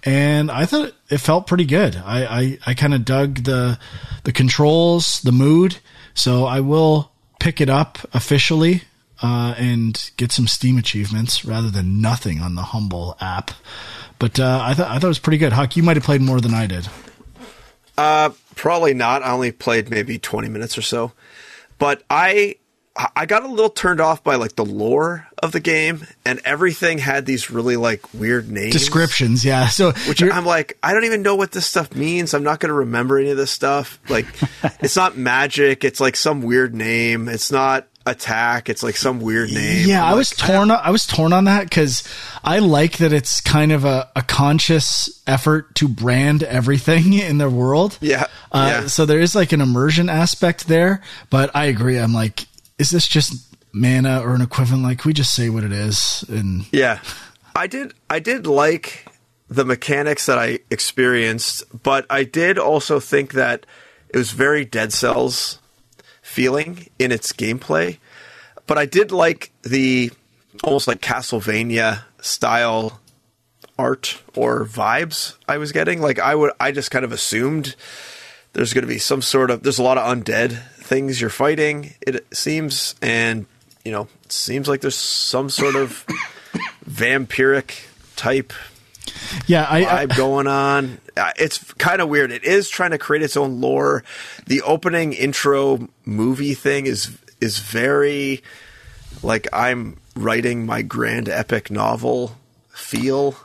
[0.04, 1.96] And I thought it felt pretty good.
[1.96, 3.78] I I, I kind of dug the
[4.24, 5.78] the controls, the mood.
[6.14, 8.82] So I will pick it up officially
[9.22, 13.52] uh, and get some Steam achievements rather than nothing on the Humble app.
[14.18, 15.52] But uh, I thought I thought it was pretty good.
[15.52, 16.88] Huck, you might have played more than I did.
[17.96, 19.22] Uh, probably not.
[19.22, 21.12] I only played maybe twenty minutes or so,
[21.78, 22.56] but I
[23.14, 26.98] I got a little turned off by like the lore of the game, and everything
[26.98, 29.44] had these really like weird names, descriptions.
[29.44, 32.34] Yeah, so which I'm like, I don't even know what this stuff means.
[32.34, 34.00] I'm not going to remember any of this stuff.
[34.08, 34.26] Like,
[34.80, 35.84] it's not magic.
[35.84, 37.28] It's like some weird name.
[37.28, 38.68] It's not attack.
[38.68, 39.86] It's like some weird name.
[39.88, 40.70] Yeah, I'm i was torn.
[40.70, 42.02] I was torn on that because
[42.42, 47.50] I like that it's kind of a, a, conscious effort to brand everything in the
[47.50, 47.98] world.
[48.00, 48.86] Yeah, uh, yeah.
[48.86, 51.98] So there is like an immersion aspect there, but I agree.
[51.98, 52.46] I'm like,
[52.78, 54.82] is this just mana or an equivalent?
[54.82, 56.24] Like, we just say what it is?
[56.28, 57.00] And yeah,
[57.54, 57.94] I did.
[58.08, 59.06] I did like
[59.48, 63.66] the mechanics that I experienced, but I did also think that
[64.08, 65.58] it was very Dead Cells
[66.22, 67.98] feeling in its gameplay.
[68.66, 70.10] But I did like the
[70.62, 73.00] almost like Castlevania style
[73.78, 76.00] art or vibes I was getting.
[76.00, 77.76] Like I would, I just kind of assumed
[78.52, 81.94] there's going to be some sort of there's a lot of undead things you're fighting.
[82.00, 83.46] It seems, and
[83.84, 86.04] you know, it seems like there's some sort of
[86.88, 87.86] vampiric
[88.16, 88.52] type.
[89.46, 91.00] Yeah, I, vibe I, going on.
[91.36, 92.32] It's kind of weird.
[92.32, 94.02] It is trying to create its own lore.
[94.46, 98.42] The opening intro movie thing is is very
[99.22, 102.36] like I'm writing my grand epic novel
[102.70, 103.36] feel.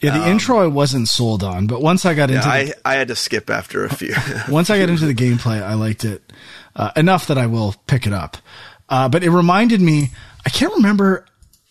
[0.00, 2.80] Yeah, the um, intro I wasn't sold on, but once I got yeah, into, the,
[2.86, 4.14] I I had to skip after a few.
[4.48, 6.22] once I got into the gameplay, I liked it
[6.78, 8.38] uh, enough that I will pick it up.
[8.88, 10.10] Uh, but it reminded me,
[10.46, 11.26] I can't remember.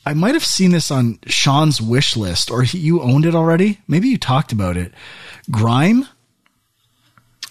[0.05, 3.80] I might have seen this on Sean's wish list, or he, you owned it already.
[3.88, 4.93] Maybe you talked about it.
[5.49, 6.05] Grime.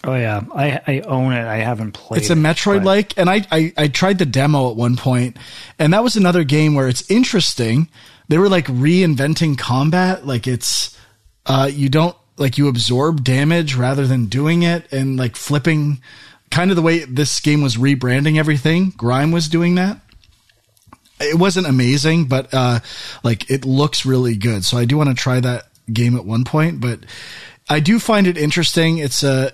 [0.04, 1.46] Oh yeah, I, I own it.
[1.46, 2.20] I haven't played.
[2.20, 5.36] It's a Metroid like, and I, I I tried the demo at one point,
[5.80, 7.88] and that was another game where it's interesting.
[8.28, 10.24] They were like reinventing combat.
[10.24, 10.96] Like it's,
[11.46, 16.00] uh, you don't like you absorb damage rather than doing it, and like flipping
[16.50, 18.90] kind of the way this game was rebranding everything.
[18.96, 20.00] Grime was doing that.
[21.20, 22.80] It wasn't amazing, but uh,
[23.24, 24.64] like it looks really good.
[24.64, 27.00] So I do want to try that game at one point, but
[27.68, 28.98] I do find it interesting.
[28.98, 29.52] It's a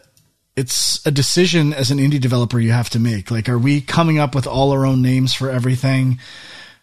[0.57, 3.31] it's a decision as an indie developer you have to make.
[3.31, 6.19] Like, are we coming up with all our own names for everything?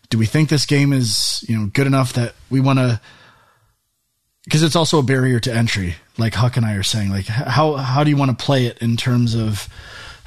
[0.10, 3.02] Do we think this game is you know good enough that we want to?
[4.50, 7.12] Because it's also a barrier to entry, like Huck and I are saying.
[7.12, 9.70] Like, how how do you want to play it in terms of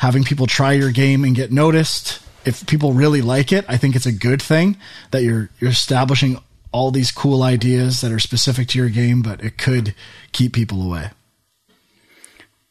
[0.03, 2.19] having people try your game and get noticed.
[2.45, 4.77] If people really like it, I think it's a good thing
[5.13, 6.39] that you're you're establishing
[6.73, 9.95] all these cool ideas that are specific to your game, but it could
[10.33, 11.11] keep people away.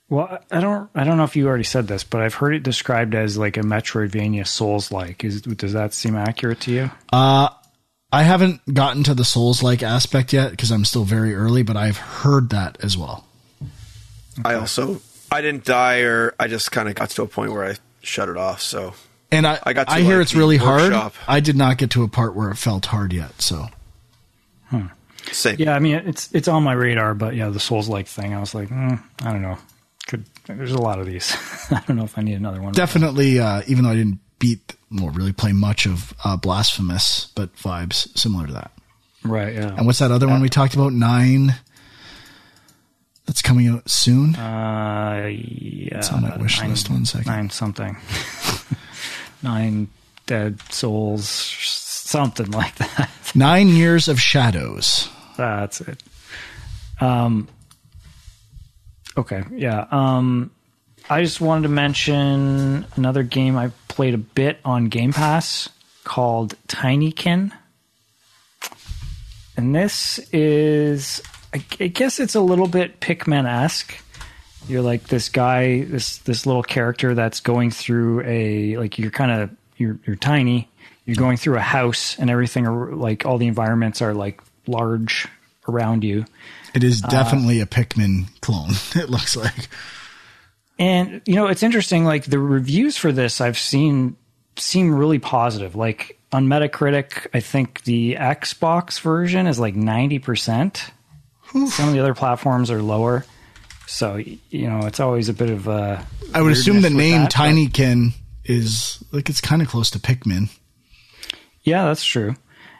[0.10, 2.64] Well, I don't I don't know if you already said this, but I've heard it
[2.64, 5.24] described as like a Metroidvania Souls like.
[5.24, 6.92] Is does that seem accurate to you?
[7.14, 7.48] Uh
[8.14, 11.78] I haven't gotten to the Souls like aspect yet because I'm still very early, but
[11.78, 13.26] I've heard that as well.
[14.44, 15.02] I also
[15.32, 18.28] I didn't die, or I just kind of got to a point where I shut
[18.30, 18.62] it off.
[18.62, 18.94] So
[19.32, 21.16] And I, I got to, I hear like, it's really workshop.
[21.16, 21.36] hard.
[21.38, 23.42] I did not get to a part where it felt hard yet.
[23.42, 23.68] So
[25.32, 25.56] same.
[25.60, 28.40] Yeah, I mean it's it's on my radar, but yeah, the Souls like thing, I
[28.40, 29.58] was like, mm, I don't know.
[30.08, 31.36] Could there's a lot of these.
[31.72, 32.74] I don't know if I need another one.
[32.74, 37.56] definitely, uh, even though I didn't beat or really play much of uh, Blasphemous, but
[37.56, 38.72] vibes similar to that.
[39.24, 39.54] Right.
[39.54, 39.76] Yeah.
[39.76, 40.94] And what's that other one we talked about?
[40.94, 41.56] Nine.
[43.28, 44.36] That's coming out soon.
[44.36, 45.98] Uh, yeah.
[46.00, 46.90] It's on my wish nine- list.
[46.90, 47.28] One second.
[47.32, 47.96] Nine something.
[49.44, 49.88] nine
[50.26, 53.10] dead souls, something like that.
[53.36, 55.08] Nine Years of Shadows.
[55.38, 56.02] That's it.
[57.00, 57.48] Um.
[59.18, 59.44] Okay.
[59.52, 59.86] Yeah.
[59.92, 60.52] Um.
[61.12, 65.68] I just wanted to mention another game I played a bit on Game Pass
[66.06, 67.52] called Tinykin.
[69.58, 71.22] And this is,
[71.54, 73.94] I, guess it's a little bit Pikmin esque.
[74.70, 79.32] You're like this guy, this this little character that's going through a like you're kind
[79.32, 80.70] of you're you're tiny.
[81.06, 85.28] You're going through a house, and everything are like all the environments are like large
[85.68, 86.24] around you.
[86.74, 88.76] It Uh, definitely a Pikmin clone.
[88.96, 89.68] It looks like.
[90.82, 92.06] And you know, it's interesting.
[92.06, 94.18] Like the reviews for this, I've seen
[94.58, 95.76] seem really positive.
[95.76, 100.90] Like on Metacritic, I think the Xbox version is like ninety percent.
[101.52, 103.26] Some of the other platforms are lower.
[103.86, 106.04] So you know, it's always a bit of a.
[106.34, 108.14] I would assume the name that, but- Tinykin
[108.44, 110.50] is like it's kind of close to Pikmin.
[111.62, 112.36] Yeah, that's true.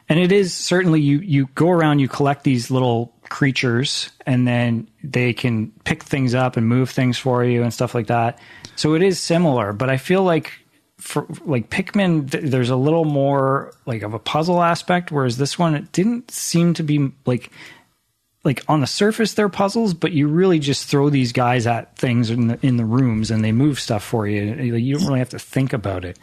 [0.08, 4.88] And it is certainly you you go around, you collect these little creatures, and then
[5.02, 8.38] they can pick things up and move things for you and stuff like that.
[8.76, 10.52] So it is similar, but I feel like
[10.98, 15.58] for like Pikmin, th- there's a little more like of a puzzle aspect, whereas this
[15.58, 17.50] one it didn't seem to be like
[18.44, 22.30] like on the surface they're puzzles, but you really just throw these guys at things
[22.30, 24.42] in the in the rooms and they move stuff for you.
[24.74, 26.18] You don't really have to think about it.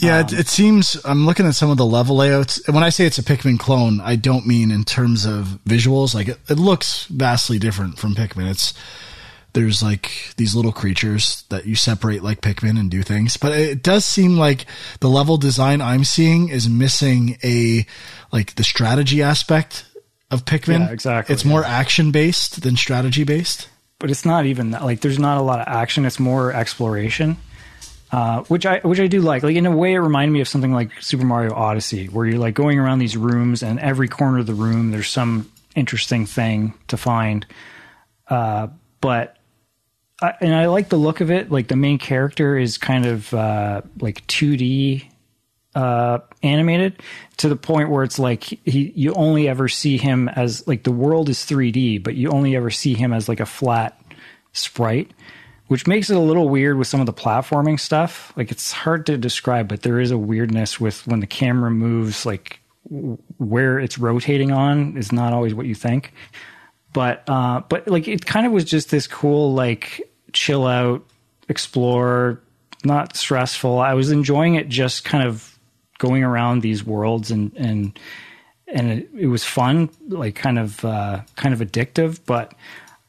[0.00, 0.96] Yeah, Um, it, it seems.
[1.04, 2.60] I'm looking at some of the level layouts.
[2.66, 6.14] and When I say it's a Pikmin clone, I don't mean in terms of visuals.
[6.14, 8.50] Like it, it looks vastly different from Pikmin.
[8.50, 8.74] It's
[9.54, 13.82] there's like these little creatures that you separate like Pikmin and do things, but it
[13.82, 14.66] does seem like
[15.00, 17.86] the level design I'm seeing is missing a
[18.30, 19.84] like the strategy aspect
[20.30, 20.80] of Pikmin.
[20.80, 23.68] Yeah, exactly, It's more action based than strategy based.
[23.98, 24.84] but it's not even that.
[24.84, 26.04] Like, there's not a lot of action.
[26.04, 27.38] It's more exploration,
[28.10, 29.42] uh, which I which I do like.
[29.42, 32.38] Like in a way, it reminded me of something like Super Mario Odyssey, where you're
[32.38, 36.74] like going around these rooms, and every corner of the room there's some interesting thing
[36.88, 37.46] to find.
[38.28, 38.68] Uh,
[39.00, 39.36] but
[40.20, 41.50] I, and I like the look of it.
[41.50, 45.08] Like the main character is kind of uh, like 2D
[45.74, 47.00] uh, animated
[47.36, 50.90] to the point where it's like he you only ever see him as like the
[50.90, 54.00] world is 3D, but you only ever see him as like a flat
[54.52, 55.12] sprite,
[55.68, 58.32] which makes it a little weird with some of the platforming stuff.
[58.36, 62.26] Like it's hard to describe, but there is a weirdness with when the camera moves,
[62.26, 62.60] like
[62.90, 66.12] where it's rotating on is not always what you think.
[66.92, 71.04] But uh, but like it kind of was just this cool like chill out,
[71.48, 72.42] explore,
[72.84, 73.78] not stressful.
[73.78, 75.58] I was enjoying it just kind of
[75.98, 77.98] going around these worlds and and
[78.66, 82.20] and it, it was fun, like kind of uh, kind of addictive.
[82.24, 82.54] But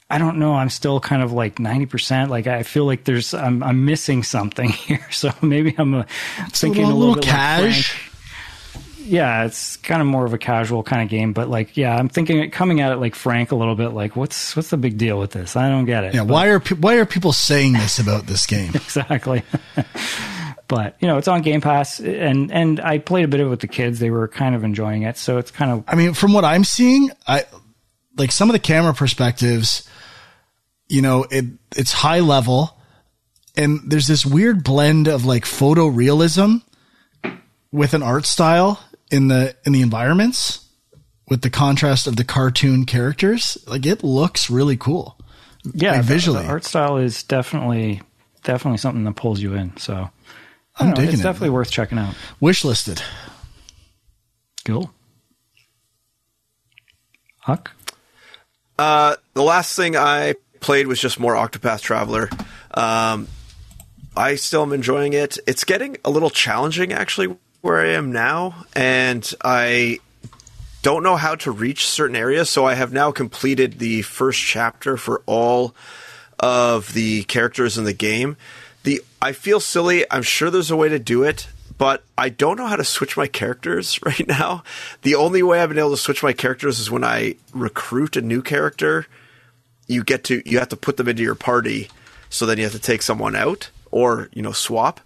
[0.09, 0.53] I don't know.
[0.55, 2.31] I'm still kind of like ninety percent.
[2.31, 5.05] Like I feel like there's I'm I'm missing something here.
[5.11, 6.03] So maybe I'm uh,
[6.49, 7.91] thinking little- a little, little bit like cash.
[7.91, 8.05] Frank.
[9.01, 12.09] Yeah, it's kind of more of a casual kind of game, but like, yeah, I'm
[12.09, 13.89] thinking it coming at it like Frank a little bit.
[13.89, 15.55] Like, what's what's the big deal with this?
[15.55, 16.13] I don't get it.
[16.13, 18.69] Yeah, But- why are pe- why are people saying this about this game?
[18.75, 19.41] exactly.
[20.67, 23.49] but you know, it's on Game Pass, and and I played a bit of it
[23.49, 23.97] with the kids.
[23.99, 26.63] They were kind of enjoying it, so it's kind of I mean, from what I'm
[26.63, 27.45] seeing, I
[28.17, 29.87] like some of the camera perspectives.
[30.89, 31.45] You know, it
[31.77, 32.77] it's high level,
[33.55, 36.63] and there's this weird blend of like photorealism
[37.71, 40.65] with an art style in the in the environments
[41.29, 43.57] with the contrast of the cartoon characters.
[43.67, 45.17] Like it looks really cool.
[45.73, 45.93] yeah.
[45.93, 46.41] like, visually.
[46.43, 48.01] the art style is definitely
[48.43, 49.77] definitely something that pulls you in.
[49.77, 50.09] So I
[50.79, 51.23] I'm know, digging it's it.
[51.23, 52.15] definitely worth checking out.
[52.39, 53.01] Wish listed.
[54.65, 54.91] Cool.
[57.39, 57.71] Huck.
[58.77, 62.29] Uh, the last thing I played was just more Octopath Traveler.
[62.73, 63.27] Um,
[64.15, 65.37] I still am enjoying it.
[65.47, 69.99] It's getting a little challenging actually where I am now, and I
[70.81, 72.49] don't know how to reach certain areas.
[72.49, 75.75] So I have now completed the first chapter for all
[76.39, 78.37] of the characters in the game.
[78.83, 80.05] The I feel silly.
[80.09, 81.47] I'm sure there's a way to do it,
[81.77, 84.63] but I don't know how to switch my characters right now.
[85.01, 88.21] The only way I've been able to switch my characters is when I recruit a
[88.21, 89.07] new character.
[89.89, 91.89] You get to you have to put them into your party,
[92.29, 95.01] so then you have to take someone out or you know swap.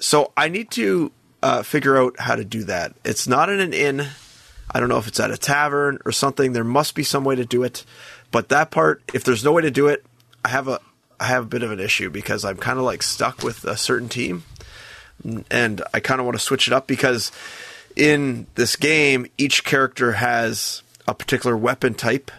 [0.00, 1.12] So I need to
[1.42, 2.94] uh, figure out how to do that.
[3.04, 4.08] It's not in an inn.
[4.70, 6.52] I don't know if it's at a tavern or something.
[6.52, 7.84] There must be some way to do it.
[8.30, 10.04] But that part, if there's no way to do it,
[10.44, 10.80] I have a
[11.20, 13.76] I have a bit of an issue because I'm kind of like stuck with a
[13.76, 14.42] certain team,
[15.50, 17.30] and I kind of want to switch it up because
[17.94, 22.30] in this game each character has a particular weapon type.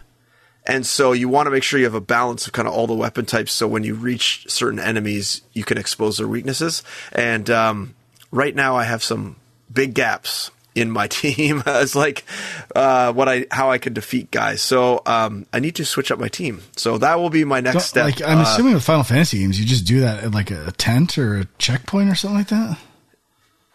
[0.66, 2.88] And so you want to make sure you have a balance of kind of all
[2.88, 3.52] the weapon types.
[3.52, 6.84] So when you reach certain enemies, you can expose their weaknesses.
[7.12, 7.96] And um,
[8.32, 9.36] right now, I have some
[9.72, 12.24] big gaps in my team as like
[12.76, 14.62] uh, what I how I can defeat guys.
[14.62, 16.62] So um, I need to switch up my team.
[16.78, 18.06] So that will be my next Don't- step.
[18.06, 20.72] Like I'm Uh, assuming with Final Fantasy games, you just do that at like a
[20.78, 22.78] tent or a checkpoint or something like that.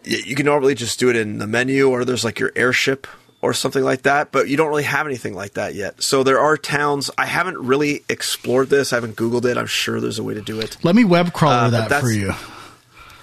[0.04, 3.06] you can normally just do it in the menu or there's like your airship
[3.40, 6.02] or something like that, but you don't really have anything like that yet.
[6.02, 7.10] So there are towns.
[7.16, 8.92] I haven't really explored this.
[8.92, 9.56] I haven't Googled it.
[9.56, 10.76] I'm sure there's a way to do it.
[10.82, 12.32] Let me web crawler Uh, that for you.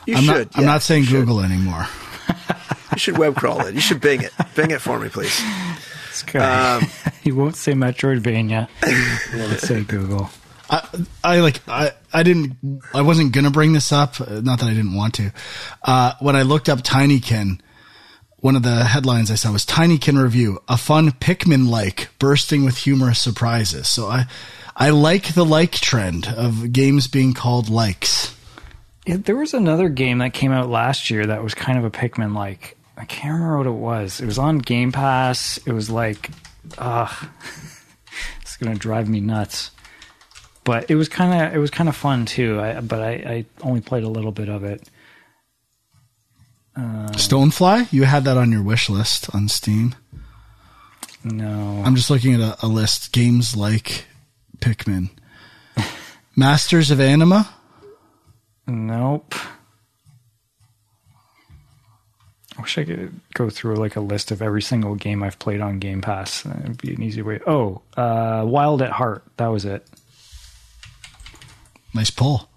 [0.05, 0.47] You I'm should.
[0.51, 0.57] not.
[0.57, 1.19] I'm not saying you should.
[1.25, 1.87] Google anymore.
[2.91, 3.75] You should web crawl it.
[3.75, 4.31] You should Bing it.
[4.55, 5.37] Bing it for me, please.
[6.11, 6.75] This guy.
[6.77, 6.87] Um,
[7.23, 8.69] he won't say Metroidvania.
[9.33, 10.29] He won't say Google.
[10.69, 10.87] I,
[11.21, 12.55] I like I, I didn't
[12.93, 15.33] I wasn't gonna bring this up uh, not that I didn't want to
[15.83, 17.59] uh, when I looked up Tinykin
[18.45, 22.77] one of the headlines I saw was Tinykin review a fun Pikmin like bursting with
[22.77, 24.27] humorous surprises so I
[24.77, 28.35] I like the like trend of games being called likes
[29.07, 31.89] Yeah, there was another game that came out last year that was kind of a
[31.89, 32.77] Pikmin like.
[32.95, 34.21] I can't remember what it was.
[34.21, 35.57] It was on Game Pass.
[35.65, 36.29] It was like,
[36.77, 37.27] ugh,
[38.41, 39.71] it's gonna drive me nuts.
[40.63, 42.61] But it was kind of it was kind of fun too.
[42.61, 44.87] I, but I, I only played a little bit of it.
[47.17, 49.95] Stonefly you had that on your wish list on Steam
[51.23, 54.05] No, I'm just looking at a, a list games like
[54.59, 55.09] Pikmin
[56.35, 57.49] Masters of Anima
[58.67, 59.35] Nope.
[62.57, 65.61] I wish I could go through like a list of every single game I've played
[65.61, 66.41] on Game Pass.
[66.43, 67.39] That'd be an easy way.
[67.45, 69.23] Oh, uh, Wild at Heart.
[69.37, 69.85] That was it.
[71.93, 72.49] nice pull.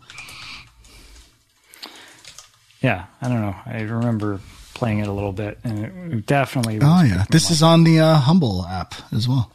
[2.80, 3.56] Yeah, I don't know.
[3.66, 4.40] I remember
[4.74, 6.78] playing it a little bit, and it, it definitely.
[6.78, 9.50] Was Oh yeah, this like- is on the uh, Humble app as well.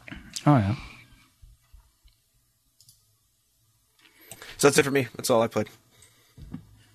[0.45, 0.75] Oh yeah.
[4.57, 5.07] so that's it for me.
[5.15, 5.69] That's all I played.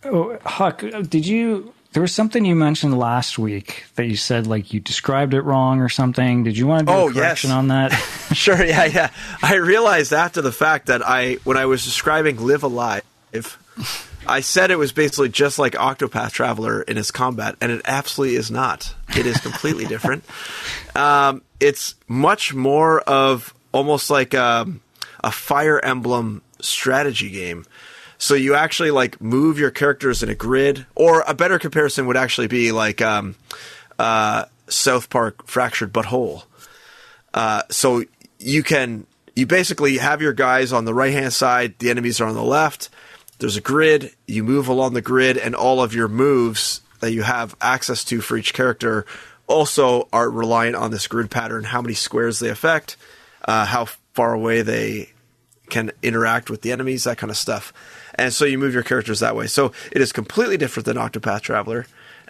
[0.05, 1.72] Oh, Huck, did you?
[1.93, 5.81] There was something you mentioned last week that you said like you described it wrong
[5.81, 6.45] or something.
[6.45, 7.57] Did you want to do Oh, a correction yes.
[7.57, 7.93] on that?
[8.35, 9.11] Sure, yeah, yeah.
[9.43, 13.59] I realized after the fact that I, when I was describing Live A Live,
[14.29, 18.37] I said it was basically just like Octopath Traveler in its combat, and it absolutely
[18.37, 18.95] is not.
[19.16, 20.24] It is completely different.
[20.95, 24.83] Um, it's much more of almost like um,
[25.24, 27.64] a Fire Emblem strategy game.
[28.18, 32.16] So you actually like move your characters in a grid, or a better comparison would
[32.16, 33.37] actually be like um,
[33.99, 36.45] uh, South Park Fractured But Whole.
[37.33, 38.05] Uh, so
[38.39, 42.26] you can you basically have your guys on the right hand side, the enemies are
[42.26, 42.91] on the left.
[43.39, 44.12] There's a grid.
[44.26, 48.20] You move along the grid, and all of your moves that you have access to
[48.20, 49.07] for each character
[49.47, 51.64] also are reliant on this grid pattern.
[51.64, 52.97] How many squares they affect,
[53.45, 55.11] uh, how far away they
[55.70, 57.72] can interact with the enemies, that kind of stuff.
[58.14, 59.47] And so you move your characters that way.
[59.47, 61.86] So it is completely different than Octopath Traveler,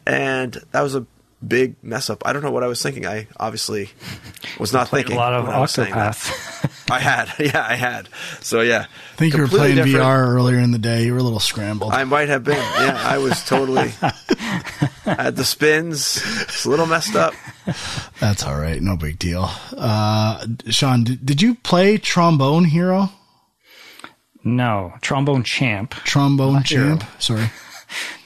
[0.06, 1.06] and that was a
[1.47, 2.26] big mess up.
[2.26, 3.07] I don't know what I was thinking.
[3.07, 3.91] I obviously
[4.59, 6.14] was not thinking a lot of when I was saying that.
[6.14, 6.74] Octopath.
[6.91, 8.09] I had, yeah, I had.
[8.41, 9.97] So yeah, I think you were playing different.
[9.97, 11.05] VR earlier in the day.
[11.05, 11.93] You were a little scrambled.
[11.93, 12.57] I might have been.
[12.57, 13.93] Yeah, I was totally
[15.05, 16.16] had the spins.
[16.43, 17.34] It's a little messed up.
[18.20, 18.80] That's all right.
[18.80, 19.51] No big deal.
[19.76, 23.11] Uh, Sean, did, did you play Trombone Hero?
[24.45, 26.97] no, Trombone Champ Trombone Hero.
[26.97, 27.05] Champ?
[27.20, 27.51] Sorry.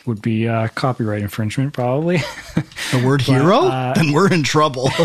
[0.07, 2.19] Would be uh, copyright infringement, probably.
[2.91, 3.61] The word hero?
[3.67, 4.91] uh, then we're in trouble.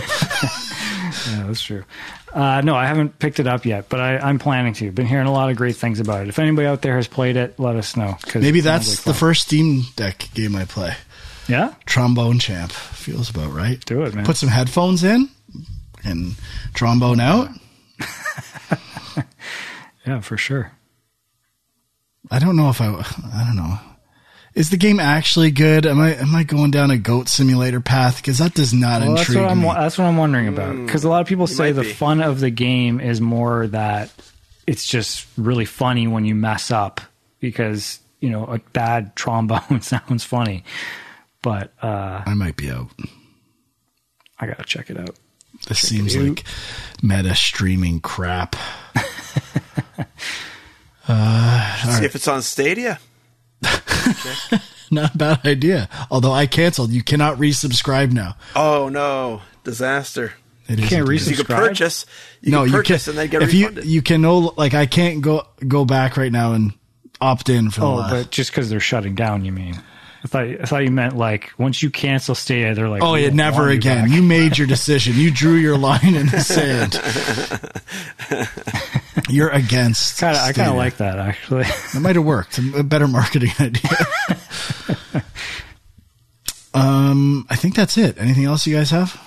[1.30, 1.84] Yeah, that's true.
[2.34, 4.92] Uh, no, I haven't picked it up yet, but I, I'm planning to.
[4.92, 6.28] Been hearing a lot of great things about it.
[6.30, 8.18] If anybody out there has played it, let us know.
[8.36, 9.20] Maybe that's like the fun.
[9.20, 10.94] first Steam Deck game I play.
[11.48, 12.72] Yeah, Trombone Champ.
[12.72, 13.84] Feels about right.
[13.86, 14.26] Do it, man.
[14.26, 15.30] Put some headphones in
[16.04, 16.36] and
[16.74, 17.50] trombone out.
[20.06, 20.72] yeah, for sure.
[22.30, 22.88] I don't know if I.
[22.88, 23.80] I don't know.
[24.58, 25.86] Is the game actually good?
[25.86, 28.18] Am I am I going down a goat simulator path?
[28.18, 29.62] Because that does not Well, that's intrigue what I'm.
[29.62, 29.68] me.
[29.72, 30.76] That's what I'm wondering about.
[30.84, 31.94] Because a lot of people say the be.
[31.94, 34.12] fun of the game is more that
[34.66, 37.02] it's just really funny when you mess up
[37.40, 40.64] because you know a bad trombone sounds funny.
[41.44, 42.90] but uh, I might be out.
[44.40, 45.12] I gotta check it out.
[45.68, 46.44] This seems like
[47.04, 48.56] meta streaming crap.
[51.08, 53.00] uh, See if it's on Stadia.
[54.92, 55.90] Not a bad idea.
[56.10, 56.92] Although I canceled.
[56.92, 58.36] You cannot resubscribe now.
[58.56, 60.34] Oh no, disaster!
[60.68, 61.30] It is can't resubscribe.
[61.30, 62.06] You can purchase.
[62.42, 63.12] You no, can you purchase can.
[63.12, 63.86] and then get if refunded.
[63.86, 66.74] you you can no like I can't go go back right now and
[67.20, 68.12] opt in for the Oh, last.
[68.12, 69.76] but just because they're shutting down, you mean?
[70.24, 73.24] I thought I thought you meant like once you cancel Stadia, they're like, Oh we
[73.26, 74.10] yeah, never want you again.
[74.12, 75.16] You made your decision.
[75.16, 76.94] You drew your line in the sand.
[79.30, 80.20] You're against.
[80.20, 81.66] Kinda, I kind of like that actually.
[81.96, 82.58] It might have worked.
[82.60, 83.90] A better marketing idea.
[86.74, 88.18] um, I think that's it.
[88.20, 89.22] Anything else you guys have?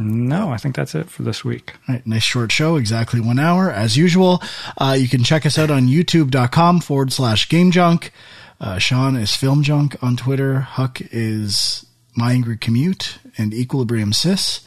[0.00, 1.74] no, I think that's it for this week.
[1.88, 4.42] All right, nice short show, exactly one hour as usual.
[4.76, 8.10] Uh, you can check us out on youtube.com forward slash game junk.
[8.60, 10.60] Uh, Sean is film junk on Twitter.
[10.60, 11.86] Huck is
[12.16, 14.62] my angry commute and equilibrium sis.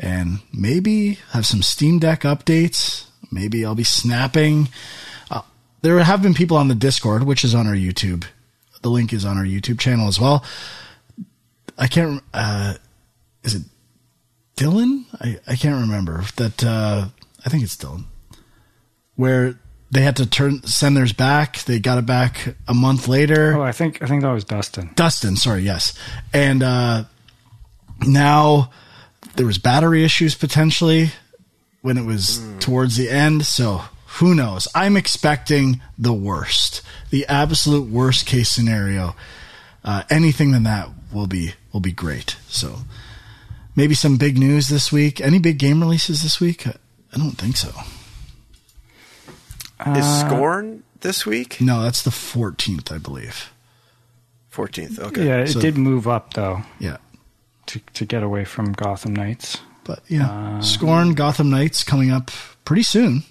[0.00, 3.06] And maybe have some Steam Deck updates.
[3.32, 4.68] Maybe I'll be snapping.
[5.30, 5.42] Uh,
[5.80, 8.24] there have been people on the Discord, which is on our YouTube.
[8.82, 10.44] The link is on our YouTube channel as well.
[11.78, 12.74] I can't, uh,
[13.42, 13.62] is it
[14.56, 15.04] Dylan?
[15.20, 16.62] I, I can't remember that.
[16.62, 17.08] Uh,
[17.44, 18.04] I think it's Dylan.
[19.16, 19.58] Where
[19.90, 21.58] they had to turn send theirs back.
[21.64, 23.58] They got it back a month later.
[23.58, 24.90] Oh, I think I think that was Dustin.
[24.94, 25.96] Dustin, sorry, yes.
[26.32, 27.04] And uh,
[28.00, 28.70] now
[29.36, 31.10] there was battery issues potentially
[31.82, 33.44] when it was towards the end.
[33.44, 33.82] So
[34.18, 34.66] who knows?
[34.74, 36.80] I'm expecting the worst,
[37.10, 39.14] the absolute worst case scenario.
[39.84, 42.36] Uh, anything than that will be will be great.
[42.48, 42.78] So
[43.76, 45.20] maybe some big news this week.
[45.20, 46.66] Any big game releases this week?
[46.66, 46.74] I,
[47.12, 47.72] I don't think so.
[49.96, 51.60] Is Scorn this week?
[51.60, 53.52] No, that's the 14th, I believe.
[54.52, 55.00] 14th.
[55.00, 55.26] Okay.
[55.26, 56.98] Yeah, it So- did move up though Yeah.
[57.66, 59.58] to to get away from Gotham Knights.
[59.84, 62.30] But yeah, uh, Scorn, Gotham Knights coming up
[62.64, 63.24] pretty soon.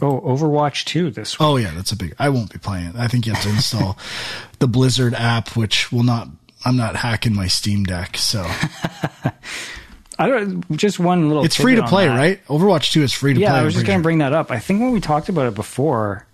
[0.00, 1.46] Oh, Overwatch 2 this week.
[1.46, 2.14] Oh yeah, that's a big.
[2.18, 2.96] I won't be playing it.
[2.96, 3.98] I think you have to install
[4.58, 6.28] the Blizzard app, which will not.
[6.64, 8.44] I'm not hacking my Steam Deck, so
[10.18, 10.70] I don't.
[10.76, 11.44] Just one little.
[11.44, 12.44] it's free to play, right?
[12.46, 13.60] Overwatch Two is free to Yeah, play.
[13.60, 14.04] I was just going to sure.
[14.04, 14.50] bring that up.
[14.50, 16.26] I think when we talked about it before,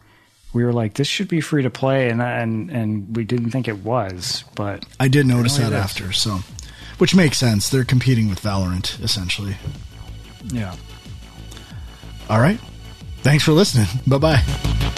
[0.53, 3.67] we were like, "This should be free to play," and and and we didn't think
[3.69, 6.41] it was, but I did notice that after, so
[7.03, 7.69] which makes sense.
[7.69, 9.57] They're competing with Valorant essentially.
[10.53, 10.77] yeah.
[12.31, 12.61] All right,
[13.23, 13.89] thanks for listening.
[14.07, 14.93] Bye bye.